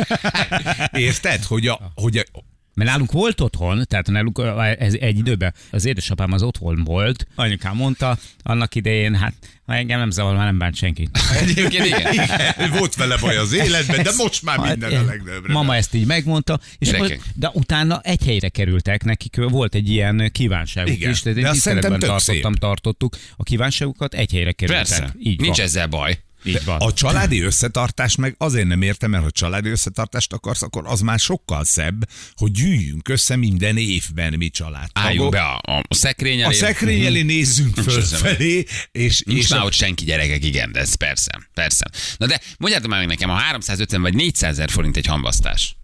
[0.92, 1.44] Érted?
[1.44, 2.24] Hogy a, hogy a,
[2.74, 4.42] Mert nálunk volt otthon, tehát nálunk
[4.78, 9.34] ez egy időben az édesapám az otthon volt, anyukám mondta, annak idején, hát
[9.66, 11.08] ha engem nem zavar, már nem bánt senki.
[11.40, 12.12] Egyébként igen.
[12.12, 15.52] Igen, volt vele baj az életben, de most már minden Hát, a legnagyobbra.
[15.52, 20.30] Mama ezt így megmondta, és akkor, de utána egy helyre kerültek, nekik volt egy ilyen
[20.32, 24.86] kívánságuk Igen, is, tehát de tiszteletben tartottam, tartottuk a kívánságukat, egy helyre kerültek.
[24.86, 25.14] Persze.
[25.18, 25.66] Így Nincs van.
[25.66, 26.18] ezzel baj.
[26.44, 26.80] Így van.
[26.80, 31.18] A családi összetartást meg azért nem értem, mert ha családi összetartást akarsz, akkor az már
[31.18, 35.08] sokkal szebb, hogy gyűjjünk össze minden évben mi családtagok.
[35.08, 36.54] Álljunk be a, a, a szekrény A elé.
[36.56, 40.94] szekrény elé nézzünk fölfelé, és, Nincs és már a, ott senki gyerekek, igen, de ez
[40.94, 41.90] persze, persze.
[42.16, 45.76] Na de mondjátok már meg nekem, a 350 vagy 400 ezer forint egy hamvasztás.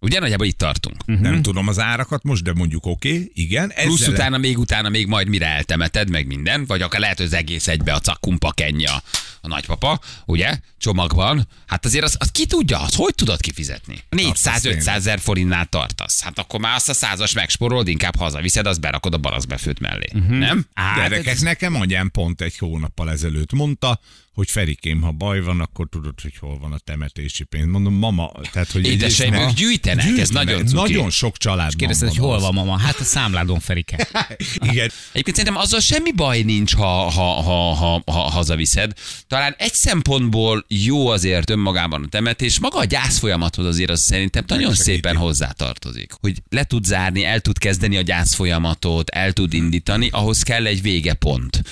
[0.00, 1.06] Ugye nagyjából itt tartunk.
[1.20, 3.72] nem tudom az árakat most, de mondjuk oké, okay, igen.
[3.82, 7.26] Plusz ezzel- utána, még utána, még majd mire eltemeted, meg minden, vagy akár lehet, hogy
[7.26, 9.02] az egész egybe a cakkumpa kenja
[9.40, 10.58] a nagypapa, ugye,
[10.88, 11.48] csomagban.
[11.66, 13.98] Hát azért az, az ki tudja, az hogy tudod kifizetni?
[14.10, 16.22] 400-500 ezer forintnál tartasz.
[16.22, 20.06] Hát akkor már azt a százas megsporolod, inkább hazaviszed, azt berakod a balaszbefőt mellé.
[20.28, 20.66] Nem?
[20.74, 24.00] Hát, Gyerekek, nekem anyám pont egy hónappal ezelőtt mondta,
[24.38, 27.66] hogy Ferikém, ha baj van, akkor tudod, hogy hol van a temetési pénz.
[27.66, 30.44] Mondom, mama, tehát, hogy Édeseim, ők gyűjtenek, ez gyűjtenek.
[30.44, 30.92] nagyon cuki.
[30.92, 32.78] Nagyon sok család Kérdezted, hogy hol van mama?
[32.78, 34.08] Hát a számládon Ferike.
[34.70, 34.90] Igen.
[35.12, 38.92] Egyébként szerintem azzal semmi baj nincs, ha, ha, ha, ha, ha hazaviszed.
[39.26, 44.44] Talán egy szempontból jó azért önmagában a temetés, maga a gyász folyamathoz azért az szerintem
[44.46, 44.92] nagyon Megsegíti.
[44.94, 46.12] szépen hozzátartozik.
[46.20, 50.66] Hogy le tud zárni, el tud kezdeni a gyász folyamatot, el tud indítani, ahhoz kell
[50.66, 51.62] egy végepont.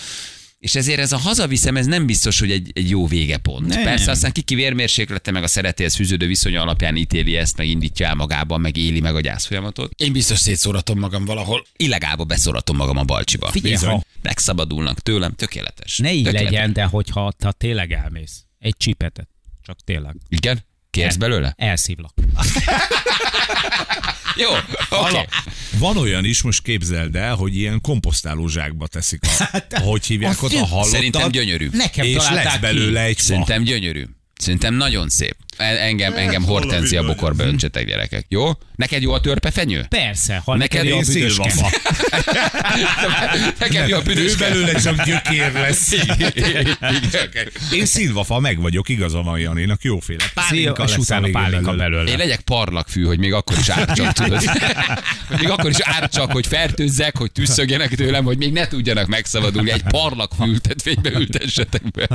[0.58, 3.66] És ezért ez a hazaviszem, ez nem biztos, hogy egy, egy jó végepont.
[3.66, 3.82] Nem.
[3.82, 8.14] Persze aztán kiki vérmérséklete, meg a szeretéhez fűződő viszonya alapján ítéli ezt, meg indítja el
[8.14, 9.92] magában, meg éli meg a gyász folyamatot.
[9.96, 13.50] Én biztos szétszóratom magam valahol, illegálba beszóratom magam a balcsiba.
[13.50, 15.98] Figyelj, ha- Megszabadulnak tőlem, tökéletes.
[15.98, 16.50] Ne így tökéletes.
[16.52, 19.28] legyen, de hogyha te tényleg elmész, egy csipetet,
[19.62, 20.16] csak tényleg.
[20.28, 20.64] Igen?
[20.90, 21.54] Kérsz belőle?
[21.56, 22.14] Elszívlak.
[24.36, 24.50] Jó,
[24.90, 25.10] oké.
[25.10, 25.24] Okay.
[25.78, 30.52] Van olyan is, most képzeld el, hogy ilyen komposztáló zsákba teszik a, ahogy hívják ott
[30.52, 30.90] a halottat.
[30.90, 31.68] Szerintem gyönyörű.
[31.72, 32.58] Nekem és lesz ki.
[32.60, 33.22] belőle egy fa.
[33.22, 34.04] Szerintem gyönyörű.
[34.34, 35.36] Szerintem nagyon szép.
[35.56, 38.24] En- Engem, engem valami hortenzia bokorba öntsetek, gyerekek.
[38.28, 38.50] Jó?
[38.76, 39.86] Neked jó a törpefenyő?
[39.88, 41.52] Persze, ha Neked neked jó a Én büdöske.
[43.58, 45.92] Neked jó a Ő büdös belőle csak gyökér lesz.
[47.72, 50.24] Én szilvafa, meg vagyok, igaza van Janinak, jóféle.
[50.34, 52.10] Pálinka és lesz utána pálinka belőle.
[52.10, 54.42] Én legyek parlagfű, hogy még akkor is árcsak, tudod.
[55.38, 59.70] Még akkor is árcsak, hogy fertőzzek, hogy tüsszögjenek tőlem, hogy még ne tudjanak megszabadulni.
[59.70, 62.06] Egy parlagfű ültetvénybe ültessetek be.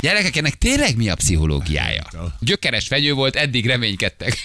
[0.00, 2.02] Gyerekek, ennek tényleg mi a pszichológiája?
[2.40, 4.40] Gyökeres fenyő volt, eddig reménykedtek.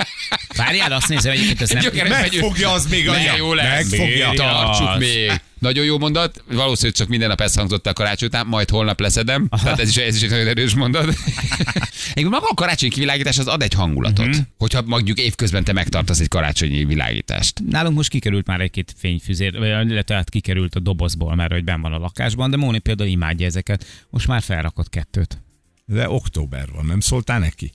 [0.57, 1.81] Várjál, azt nézem, egyébként ez nem...
[1.81, 2.39] Gyökeres fenyő.
[2.39, 3.35] Megfogja az még anya.
[3.37, 3.89] jó lesz.
[3.89, 4.31] Megfogja.
[4.35, 5.31] Tartsuk még.
[5.61, 9.47] Nagyon jó mondat, valószínűleg csak minden nap ezt hangzott a karácsony után, majd holnap leszedem.
[9.47, 11.03] Tehát ez is, ez is egy nagyon erős mondat.
[12.13, 14.27] Egyébként maga a karácsonyi kivilágítás az ad egy hangulatot.
[14.27, 14.45] Uh-huh.
[14.57, 17.61] Hogyha mondjuk évközben te megtartasz egy karácsonyi világítást.
[17.69, 21.81] Nálunk most kikerült már egy-két fényfüzér, vagy illetve hát kikerült a dobozból, mert hogy benn
[21.81, 23.85] van a lakásban, de Móni például imádja ezeket.
[24.09, 25.41] Most már felrakott kettőt.
[25.85, 27.71] De október van, nem szóltál neki?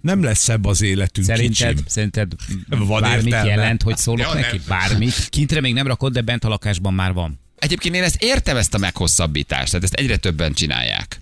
[0.00, 1.84] Nem lesz szebb az életünk, Szerinted, kicsim.
[1.86, 2.32] szerinted
[2.68, 3.48] Van bármit értelme?
[3.50, 4.56] jelent, hogy szólok Ja, neki?
[4.56, 4.64] nem.
[4.68, 5.28] Bármit?
[5.28, 7.40] Kintre még nem rakod, de bent a lakásban már van.
[7.58, 11.20] Egyébként én ezt értem ezt a meghosszabbítást, tehát ezt egyre többen csinálják.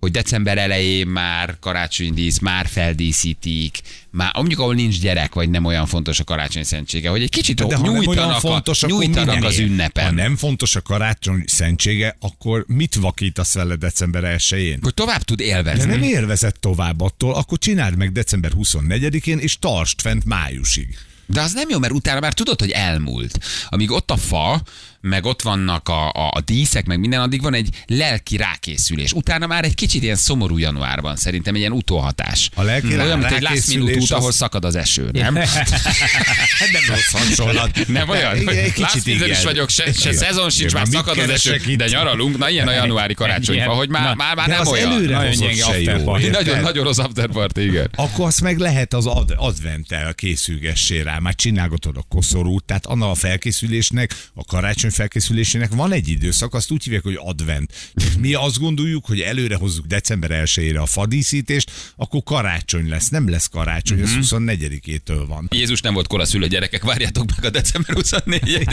[0.00, 3.80] Hogy december elején már karácsonyi dísz, már feldíszítik,
[4.10, 7.56] már mondjuk ahol nincs gyerek, vagy nem olyan fontos a karácsony szentsége, hogy egy kicsit
[7.56, 10.04] De olyan nyújtanak, fontos, a, nyújtanak az ünnepen.
[10.04, 14.78] Ha nem fontos a karácsony szentsége, akkor mit vakítasz vele december 1-én?
[14.82, 15.90] Hogy tovább tud De élvezni.
[15.90, 20.98] nem élvezett tovább attól, akkor csináld meg december 24-én, és tartsd fent májusig.
[21.26, 23.38] De az nem jó, mert utána már tudod, hogy elmúlt.
[23.68, 24.62] Amíg ott a fa,
[25.00, 29.12] meg ott vannak a, a, a díszek, meg minden, addig van egy lelki rákészülés.
[29.12, 32.50] Utána már egy kicsit ilyen szomorú januárban, szerintem egy ilyen utóhatás.
[32.54, 35.34] A lelki rá- Olyan, mint egy last minute út, ahol szakad az eső, nem?
[36.72, 37.86] Nem rossz hasonlat.
[37.86, 41.28] Nem olyan, Igen, last kicsit minute is vagyok, se, se szezon sincs, már szakad az
[41.28, 44.92] eső, de nyaralunk, na ilyen a januári karácsonyfa, hogy már, már, már nem olyan.
[44.92, 46.26] előre Nagyon gyenge afterparty.
[46.28, 47.90] Nagyon, nagyon rossz afterparty, igen.
[47.94, 53.10] Akkor azt meg lehet az ad, adventtel készülgessé rá, már csinálgatod a koszorút, tehát annak
[53.10, 57.72] a felkészülésnek, a karácsony felkészülésének van egy időszak, azt úgy hívják, hogy advent.
[58.18, 63.08] Mi azt gondoljuk, hogy előre hozzuk december 1 a fadíszítést, akkor karácsony lesz.
[63.08, 64.06] Nem lesz karácsony, Mhm.
[64.06, 65.48] az 24-től van.
[65.50, 68.66] Jézus nem volt koraszülő gyerekek, várjátok meg a december 24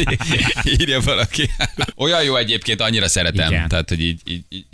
[0.80, 1.50] írja valaki.
[1.96, 3.52] Olyan jó egyébként, annyira szeretem.
[3.52, 3.68] Igen.
[3.68, 4.66] Tehát, hogy így, így, így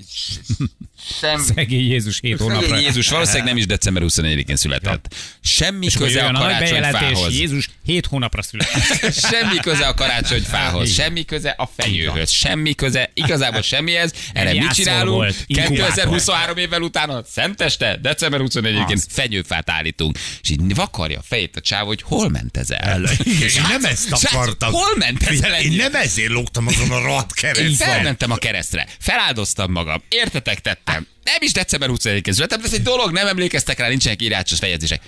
[1.19, 2.67] sem, Szegény Jézus hét hónapra.
[2.67, 5.15] Szegény Jézus valószínűleg nem is december 24-én született.
[5.41, 7.33] Semmi És köze a karácsonyfához.
[7.37, 9.13] Jézus hét hónapra született.
[9.31, 14.13] Semmi köze a karácsonyfához, semmi köze a fenyőhöz, semmi köze, igazából semmihez.
[14.33, 15.15] Erre mit csinálunk?
[15.15, 15.75] volt, inkubátor.
[15.77, 19.07] 2023 évvel utána Szenteste, december 24-én Az.
[19.09, 20.17] fenyőfát állítunk.
[20.41, 23.03] És így vakarja a fejét a csáv, hogy hol ment ez el?
[23.03, 24.71] Én nem ezt akartam.
[24.71, 27.87] hol ment ez el Én nem ezért lógtam azon a rohadt Én kereszten.
[27.87, 30.90] felmentem a keresztre, feláldoztam magam, értetek tettem.
[31.23, 35.01] Nem is december 21-én születtem, de ez egy dolog, nem emlékeztek rá, nincsenek írásos fejezések.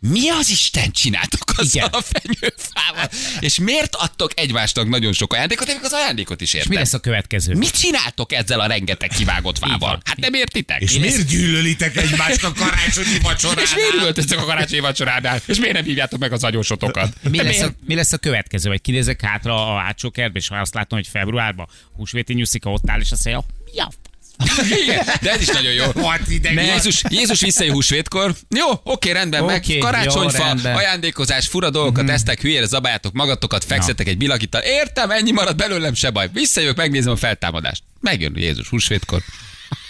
[0.00, 1.88] Mi az Isten csináltok azzal Igen.
[1.92, 3.08] a fenyőfával?
[3.40, 5.66] És miért adtok egymásnak nagyon sok ajándékot?
[5.66, 6.70] Még az ajándékot is És értem.
[6.70, 7.54] mi lesz a következő?
[7.54, 10.00] Mit csináltok ezzel a rengeteg kivágott fával?
[10.04, 10.80] Hát nem értitek?
[10.80, 13.64] És Én miért ezt- gyűlölitek egymást a karácsonyi vacsoránál?
[13.64, 15.40] és miért üvöltöztek a karácsonyi vacsoránál?
[15.46, 17.14] És miért nem hívjátok meg az agyósotokat?
[17.30, 18.68] Mi De lesz, a, mi lesz a következő?
[18.68, 22.90] Vagy kinézek hátra a hátsó kertbe, és ha azt látom, hogy februárban húsvéti nyuszika ott
[22.90, 23.88] áll, és azt mondja, mi a
[24.82, 25.84] Igen, de ez is nagyon jó.
[26.74, 28.34] Jézus, Jézus visszajön húsvétkor.
[28.48, 30.76] Jó, oké, rendben, meg Oké, jó, karácsonyfa, rendben.
[30.76, 32.08] ajándékozás, fura dolgokat mm.
[32.08, 34.60] esztek, hülyére zabáljátok magatokat, fekszetek egy bilagittal.
[34.60, 36.28] Értem, ennyi marad belőlem, se baj.
[36.32, 37.82] Visszajövök, megnézem a feltámadást.
[38.00, 39.22] Megjön Jézus húsvétkor.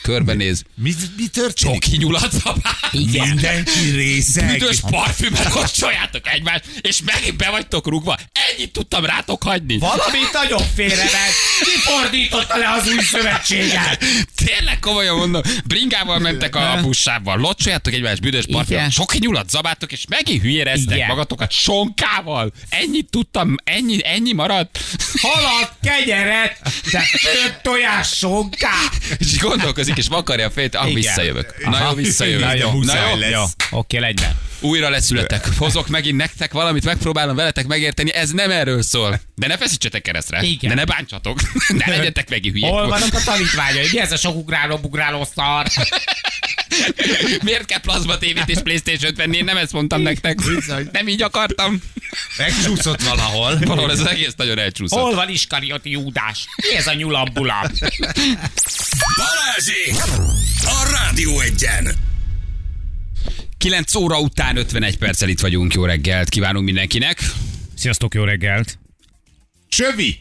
[0.02, 0.62] Körbenéz.
[0.74, 1.82] Mi, mi történik?
[1.82, 2.90] Csoki nyulat zabál.
[2.92, 4.52] Mindenki részeg.
[4.52, 8.18] Büdös parfümel kocsoljátok egymást, és megint be vagytok rúgva.
[8.32, 9.78] Ennyit tudtam rátok hagyni.
[9.78, 11.34] Valamit nagyon félrement.
[11.60, 14.04] Kifordította le az új szövetséget.
[14.44, 18.90] Tényleg komolyan mondom, bringával mentek a buszsával, locsoljátok egymás büdös parfümel, Igen.
[18.90, 21.08] sok nyulat zabáltok, és megint hülyére esztek Igen.
[21.08, 22.52] magatokat sonkával.
[22.68, 24.78] Ennyit tudtam, ennyi, ennyi maradt.
[25.20, 28.92] Halat, kenyeret, de több tojás sonkát.
[29.18, 31.64] És így gondolkozik, és vakarja a fejét, ah, visszajövök.
[31.64, 32.44] Na jó, visszajövök.
[32.44, 33.30] Na jó, Na jó, lesz.
[33.30, 33.44] Jó,
[33.78, 34.38] oké, legyen.
[34.60, 35.48] újra leszületek.
[35.56, 39.20] Hozok megint nektek valamit, megpróbálom veletek megérteni, ez nem erről szól.
[39.34, 40.42] De ne feszítsetek keresztre.
[40.42, 40.70] Igen.
[40.70, 41.38] De ne bántsatok.
[41.86, 42.70] ne legyetek megint hülyék.
[42.70, 43.88] Hol vannak a tanítványai?
[43.92, 45.66] Mi ez a sok ugráló, bugráló szar?
[47.44, 49.36] Miért kell plazma tévét és Playstation venni?
[49.36, 50.38] Én nem ezt mondtam nektek.
[50.92, 51.82] Nem így akartam.
[52.38, 53.58] Megcsúszott valahol.
[53.58, 54.98] Valahol ez az egész nagyon elcsúszott.
[55.00, 56.46] Hol van Iskarioti Júdás?
[56.70, 57.70] Mi ez a nyulambula?
[59.16, 60.12] Balázsi!
[60.64, 61.94] A Rádió Egyen!
[63.58, 65.74] 9 óra után 51 perccel itt vagyunk.
[65.74, 67.20] Jó reggelt kívánunk mindenkinek.
[67.74, 68.78] Sziasztok, jó reggelt!
[69.68, 70.20] Csövi!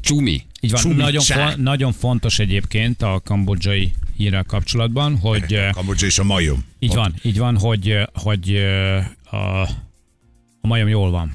[0.00, 0.46] Csumi.
[0.60, 1.04] Így van, Csumicság.
[1.04, 6.64] nagyon, fo- nagyon fontos egyébként a kambodzsai hírrel kapcsolatban, hogy ö, Kambodzsa és a majom.
[6.78, 8.96] így van, így van, hogy, ö, hogy ö,
[9.30, 9.60] a,
[10.60, 11.34] a majom jól van.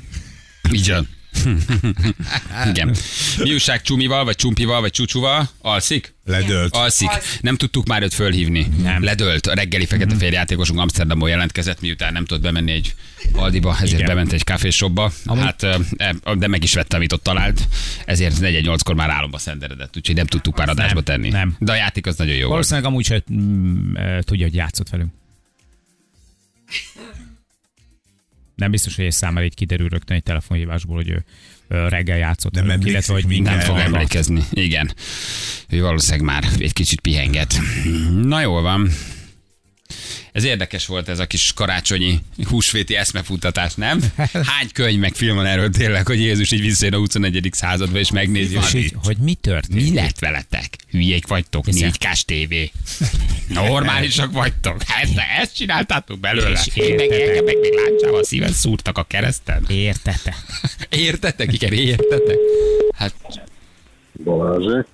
[0.87, 1.07] Van.
[2.69, 2.95] Igen.
[3.37, 5.49] Mi újság Csumival, vagy Csumpival, vagy Csúcsúval?
[5.61, 6.13] Alszik?
[6.25, 6.75] Ledölt.
[6.75, 7.09] Alszik.
[7.41, 8.67] Nem tudtuk már őt fölhívni.
[8.81, 9.03] Nem.
[9.03, 9.47] Ledölt.
[9.47, 12.95] A reggeli fekete fél játékosunk Amsterdamból jelentkezett, miután nem tudott bemenni egy
[13.33, 14.05] Aldiba, ezért Igen.
[14.07, 15.11] bement egy kávéshopba.
[15.25, 15.79] Hát, e,
[16.37, 17.67] de meg is vette, amit ott talált.
[18.05, 21.29] Ezért 4-8-kor már álomba szenderedett, úgyhogy nem tudtuk már adásba Nem, tenni.
[21.29, 21.55] nem.
[21.59, 22.51] De a játék az nagyon jó volt.
[22.51, 25.11] Valószínűleg amúgy se mm, tudja, hogy játszott velünk.
[28.55, 31.25] Nem biztos, hogy egy számára így kiderül rögtön egy telefonhívásból, hogy ő
[31.67, 34.43] reggel játszott Nem emlékszik illetve hogy minden Nem fog emlékezni.
[34.51, 34.93] Igen.
[35.69, 37.59] Ő valószínűleg már egy kicsit pihenget.
[38.23, 38.89] Na jól van.
[40.31, 42.19] Ez érdekes volt ez a kis karácsonyi
[42.49, 43.99] húsvéti eszmefuttatás, nem?
[44.51, 47.49] Hány könyv meg film van erről tényleg, hogy Jézus így visszajön a 21.
[47.51, 49.81] századba és megnézi, hogy így, hogy mi történt?
[49.89, 50.75] mi lett veletek?
[50.91, 52.53] Hülyék vagytok, Hiszen- 4 k TV.
[53.53, 54.83] Normálisak vagytok.
[54.83, 55.07] Hát
[55.41, 56.61] ezt csináltátok belőle.
[56.65, 57.43] És értetek.
[57.43, 59.65] meg még láncsával szíven szúrtak a kereszten.
[59.69, 60.35] Értete.
[60.89, 61.53] Értetek?
[61.53, 62.37] Igen, értetek?
[62.95, 63.13] Hát,
[64.23, 64.85] Balázsék.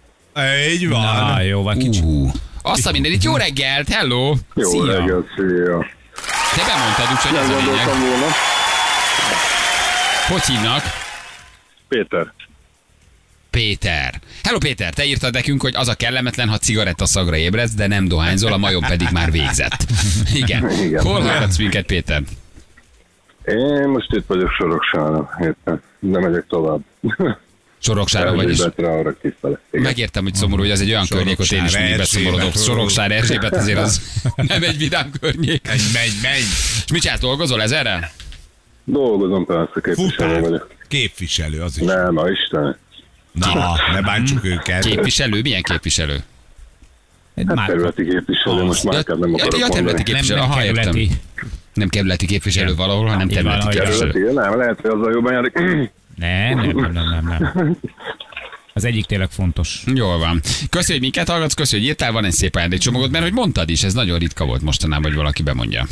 [0.71, 1.02] Így van.
[1.02, 2.04] Na, jó, van kicsit.
[2.04, 2.34] uh,
[2.70, 4.36] azt a mindenit, jó reggelt, hello!
[4.56, 4.86] Jó Szia.
[4.86, 5.86] reggelt, szia.
[6.56, 7.86] Te bemondtad, úgyhogy ez a lényeg.
[7.86, 8.28] volna.
[10.28, 10.84] Hogy hívnak?
[11.88, 12.34] Péter.
[13.50, 14.14] Péter.
[14.44, 18.08] Hello Péter, te írtad nekünk, hogy az a kellemetlen, ha cigaretta szagra ébredsz, de nem
[18.08, 19.86] dohányzol, a majom pedig már végzett.
[20.34, 20.70] Igen.
[20.70, 21.04] Igen.
[21.04, 22.22] Hol hallgatsz minket, Péter?
[23.46, 25.80] Én most itt vagyok Soroksára, érted?
[26.00, 26.80] De megyek tovább.
[27.80, 28.60] Soroksára vagyis.
[29.72, 32.54] Megértem, hogy szomorú, hogy az egy olyan környék, hogy én is mindig Soroksár, beszomorodok.
[32.58, 34.02] Soroksár, Erzsébet azért az
[34.48, 35.68] nem egy vidám környék.
[35.68, 36.44] Menj, menj, menj.
[36.86, 38.12] És mit csinálsz, dolgozol ezerre?
[38.84, 40.68] Dolgozom, persze, képviselő vagyok.
[40.88, 41.86] Képviselő, az is.
[41.86, 42.78] Nem, a Isten.
[43.32, 44.86] Na, ne bántsuk őket.
[44.86, 45.42] Képviselő?
[45.42, 46.24] Milyen képviselő?
[47.36, 51.10] Hát Már területi képviselő, most már nem akarok ja, területi nem, képviselő, nem kerületi.
[51.74, 54.32] Nem kerületi képviselő valahol, hanem területi képviselő.
[54.34, 55.58] Nem, lehet, hogy azzal jobban járik.
[56.20, 57.78] Nem, nem, nem, nem, nem.
[58.74, 59.84] Az egyik tényleg fontos.
[59.94, 60.40] Jól van.
[60.70, 63.84] Köszönjük, hogy minket hallgatsz, köszönjük, hogy írtál, van egy szép ajándékcsomagod, mert hogy mondtad is,
[63.84, 65.86] ez nagyon ritka volt mostanában, hogy valaki bemondja.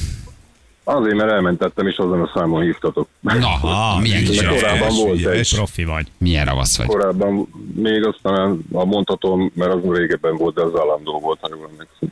[0.84, 3.08] Azért, mert elmentettem, és azon a számon hívtatok.
[3.20, 5.56] Na, Ah, milyen, kis, korábban volt egy-.
[5.56, 6.08] Profi vagy.
[6.18, 6.88] milyen ravasz vagy.
[6.88, 11.70] Korábban még aztán, ha mondhatom, mert az régebben volt, de az állandó volt, ha jól
[11.72, 12.10] emlékszem.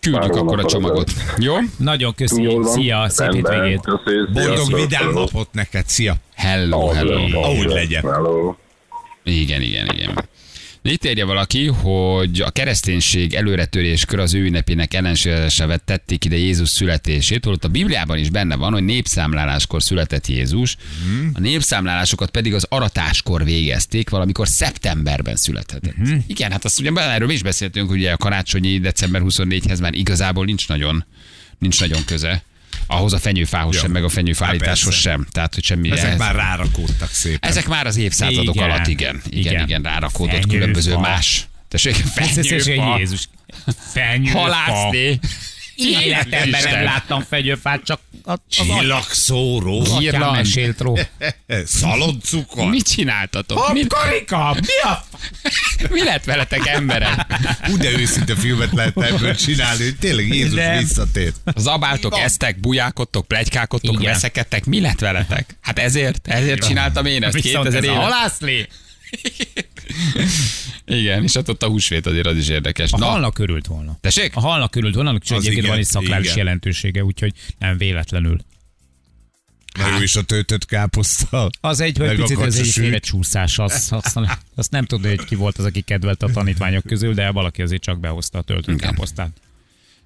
[0.00, 1.10] Küldjük akkor a a csomagot.
[1.38, 1.54] Jó?
[1.76, 2.64] Nagyon köszönjük.
[2.66, 3.80] Szia, szép hétvégét.
[4.32, 5.86] Boldog, vidám napot neked.
[5.86, 6.14] Szia.
[6.40, 7.42] Hello, hello.
[7.42, 8.02] Ahogy legyen.
[8.02, 8.54] Hello.
[9.24, 10.28] Igen, igen, igen.
[10.82, 17.44] Itt érje valaki, hogy a kereszténység előretöréskör az ő ünnepének ellenségese vettették ide Jézus születését,
[17.44, 20.76] holott a Bibliában is benne van, hogy népszámláláskor született Jézus,
[21.32, 25.82] a népszámlálásokat pedig az aratáskor végezték, valamikor szeptemberben született.
[26.26, 30.44] Igen, hát azt ugye erről is beszéltünk, hogy ugye a karácsonyi december 24-hez már igazából
[30.44, 31.04] nincs nagyon,
[31.58, 32.42] nincs nagyon köze.
[32.92, 33.80] Ahhoz a fenyőfához Ja.
[33.80, 35.26] sem, meg a fenyőfállításhoz Hát sem.
[35.30, 37.50] Tehát, hogy semmi Ezek ehhez- már rárakódtak szépen.
[37.50, 38.70] ezek már az évszázadok Igen.
[38.70, 39.22] alatt, igen.
[39.28, 39.82] Igen, igen, Igen.
[39.82, 40.48] rárakódott Fenyőfa.
[40.48, 41.48] különböző más.
[41.68, 43.28] Tessék, fenyőfa, Jézus.
[43.92, 44.38] Fenyőfa.
[44.38, 45.20] halászni.
[45.80, 49.80] Életemben nem láttam fenyőfát, csak a- az Csillagszóró.
[49.94, 51.02] atyám mesélt róla.
[51.64, 52.68] Szaloncukor.
[52.70, 53.72] Mit csináltatok?
[53.72, 55.04] Mi, Karika, mi a...
[55.94, 57.26] mi lett veletek emberek?
[57.70, 61.36] Úgy de őszinte filmet lehet ebből csinálni, hogy tényleg Jézus De- visszatért.
[61.56, 64.12] Zabáltok, esztek, bujákodtok, plegykákodtok, Igen.
[64.12, 64.64] veszekedtek.
[64.64, 65.56] Mi lett veletek?
[65.60, 68.66] Hát ezért, ezért csináltam én ezt Viszont 2000 ez a halászlé.
[70.86, 72.92] Igen, és hát ott a húsvét azért az is érdekes.
[72.92, 73.98] A Na, halnak örült volna.
[74.00, 74.36] tessék?
[74.36, 76.38] A halnak örült volna, csak egyébként igen, van egy szakrális igen.
[76.38, 78.38] jelentősége, úgyhogy nem véletlenül.
[79.78, 81.50] Mert ő is a töltött káposztal.
[81.60, 82.86] Az egy, hogy picit ez egy kacsasült.
[82.86, 83.58] féle csúszás.
[83.58, 84.18] Azt, azt,
[84.54, 87.82] azt nem tudni, hogy ki volt az, aki kedvelte a tanítványok közül, de valaki azért
[87.82, 89.30] csak behozta a töltött káposztát.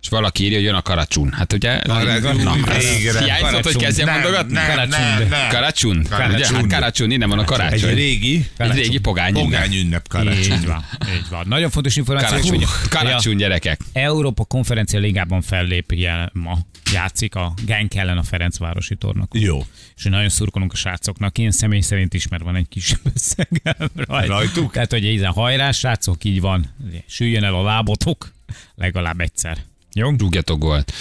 [0.04, 1.32] És valaki írja, hogy jön a karacsún.
[1.32, 1.78] Hát ugye...
[1.78, 3.22] Karácsún, Na, végre.
[3.22, 3.82] hiányzott, hogy Karacsún.
[3.82, 4.54] kezdjem mondogatni?
[4.54, 6.06] Karacsún?
[6.08, 6.56] Karacsún.
[6.56, 7.88] Hát Karacsún, innen van a karácsony.
[7.88, 9.32] Egy régi, Egy régi pogány.
[9.32, 10.58] pogány ünnep karácsony.
[10.58, 10.84] Így van,
[11.16, 11.44] így van.
[11.48, 13.80] Nagyon fontos információ, Karacsony, hogy karacsony gyerekek.
[13.92, 16.58] Európa Konferencia Ligában fellép jel ma.
[16.92, 19.30] Játszik a Genk ellen a Ferencvárosi tornak.
[19.34, 19.64] Jó.
[19.96, 21.38] És nagyon szurkolunk a srácoknak.
[21.38, 24.26] Én személy szerint is, mert van egy kis összegem rajt.
[24.28, 24.72] Rajtuk?
[24.72, 26.74] Tehát, hogy így hajrá, srácok, így van.
[27.06, 28.32] Süljön el a lábotok
[28.74, 29.58] legalább egyszer.
[29.94, 30.10] Jó?
[30.18, 30.92] Rúgjatok gólt.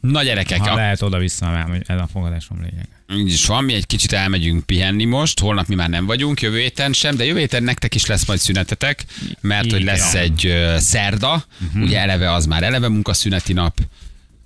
[0.00, 2.88] Na gyerekek, Ha a, lehet oda-vissza, mert ez a fogadásom lényeg.
[3.20, 6.58] így is van, mi egy kicsit elmegyünk pihenni most, holnap mi már nem vagyunk, jövő
[6.58, 9.04] héten sem, de jövő héten nektek is lesz majd szünetetek,
[9.40, 10.24] mert hogy lesz Igen.
[10.24, 11.44] egy ö, szerda,
[11.74, 13.78] ugye eleve az már eleve munkaszüneti nap,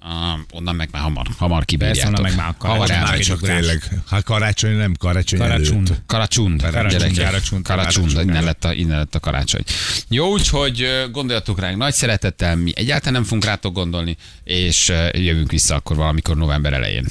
[0.07, 2.09] Ah, onnan meg már hamar, hamar Persze, kibírjátok.
[2.19, 2.97] onnan meg már a hamar karácsony.
[2.97, 3.05] el.
[3.05, 3.59] Már egy csak ugrás.
[3.59, 5.89] tényleg, ha karácsony nem karácsony Karacsund.
[5.89, 6.03] előtt.
[6.07, 9.63] Karacsund, Karacsund, karacsund, Karacsund, innen lett, a, innen lett a karácsony.
[10.09, 15.75] Jó, úgyhogy gondoljatok ránk nagy szeretettel, mi egyáltalán nem fogunk rátok gondolni, és jövünk vissza
[15.75, 17.07] akkor valamikor november elején.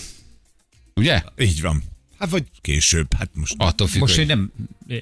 [0.96, 1.22] Ugye?
[1.40, 1.84] Így van.
[2.20, 3.54] Hát vagy később, hát most.
[3.58, 4.30] Attól függ, Most hogy...
[4.30, 4.52] én nem,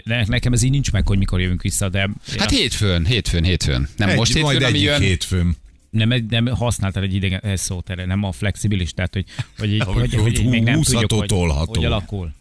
[0.03, 3.89] ne- nekem ez így nincs meg, hogy mikor jövünk vissza, de Hát hétfőn, hétfőn, hétfőn.
[3.97, 4.99] Nem egy, most majd hétfőn, ami egyik jön.
[5.01, 5.55] hétfőn.
[5.91, 9.25] Nem, nem használtál egy idegen szót erre, nem a flexibilis, tehát hogy,
[9.57, 11.71] hogy, így, Hogy hogy, hogy, így még nem tudjuk, hogy, tolható.
[11.75, 12.33] hogy alakul.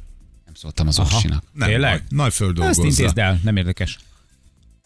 [0.44, 1.44] Nem szóltam az orsinak.
[1.52, 1.90] Nem, Tényleg?
[1.92, 2.84] Nagy, nagy Ezt földolgozza.
[2.84, 3.98] intézd el, nem érdekes.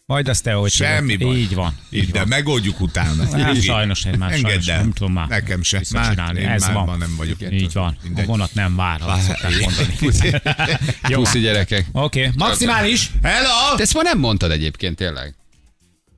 [0.07, 1.37] Majd azt te, hogy Semmi baj.
[1.37, 1.79] Így van.
[1.91, 3.31] Így, de megoldjuk utána.
[3.39, 3.63] Hát, Így.
[3.63, 4.81] sajnos, én már Engedd sajnos el.
[4.81, 5.77] nem tudom már Nekem se.
[5.77, 6.41] Már, visszacsinálni.
[6.41, 6.85] én Ez már, van.
[6.87, 7.53] már nem vagyok.
[7.53, 7.97] Így van.
[8.03, 8.25] Mindegy.
[8.25, 9.21] A vonat nem vár, Vár.
[9.21, 10.41] szokták mondani.
[11.09, 11.19] Jó.
[11.23, 11.87] Puszi gyerekek.
[11.93, 12.33] Oké, okay.
[12.37, 13.11] maximális.
[13.23, 13.77] Hello!
[13.77, 15.35] Te ezt ma nem mondtad egyébként tényleg.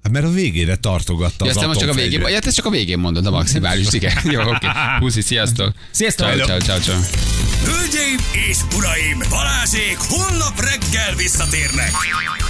[0.07, 2.71] Hát mert a végére tartogatta Ja, az aztán csak a végén, ja, ezt csak a
[2.71, 4.13] végén mondod, a maximális, igen.
[4.35, 4.67] Jó, oké.
[4.99, 5.75] Puszi, sziasztok.
[5.91, 6.27] Sziasztok.
[6.27, 6.97] Ciao, ciao, ciao, ciao.
[7.65, 11.91] Hölgyeim és uraim, Balázsék holnap reggel visszatérnek.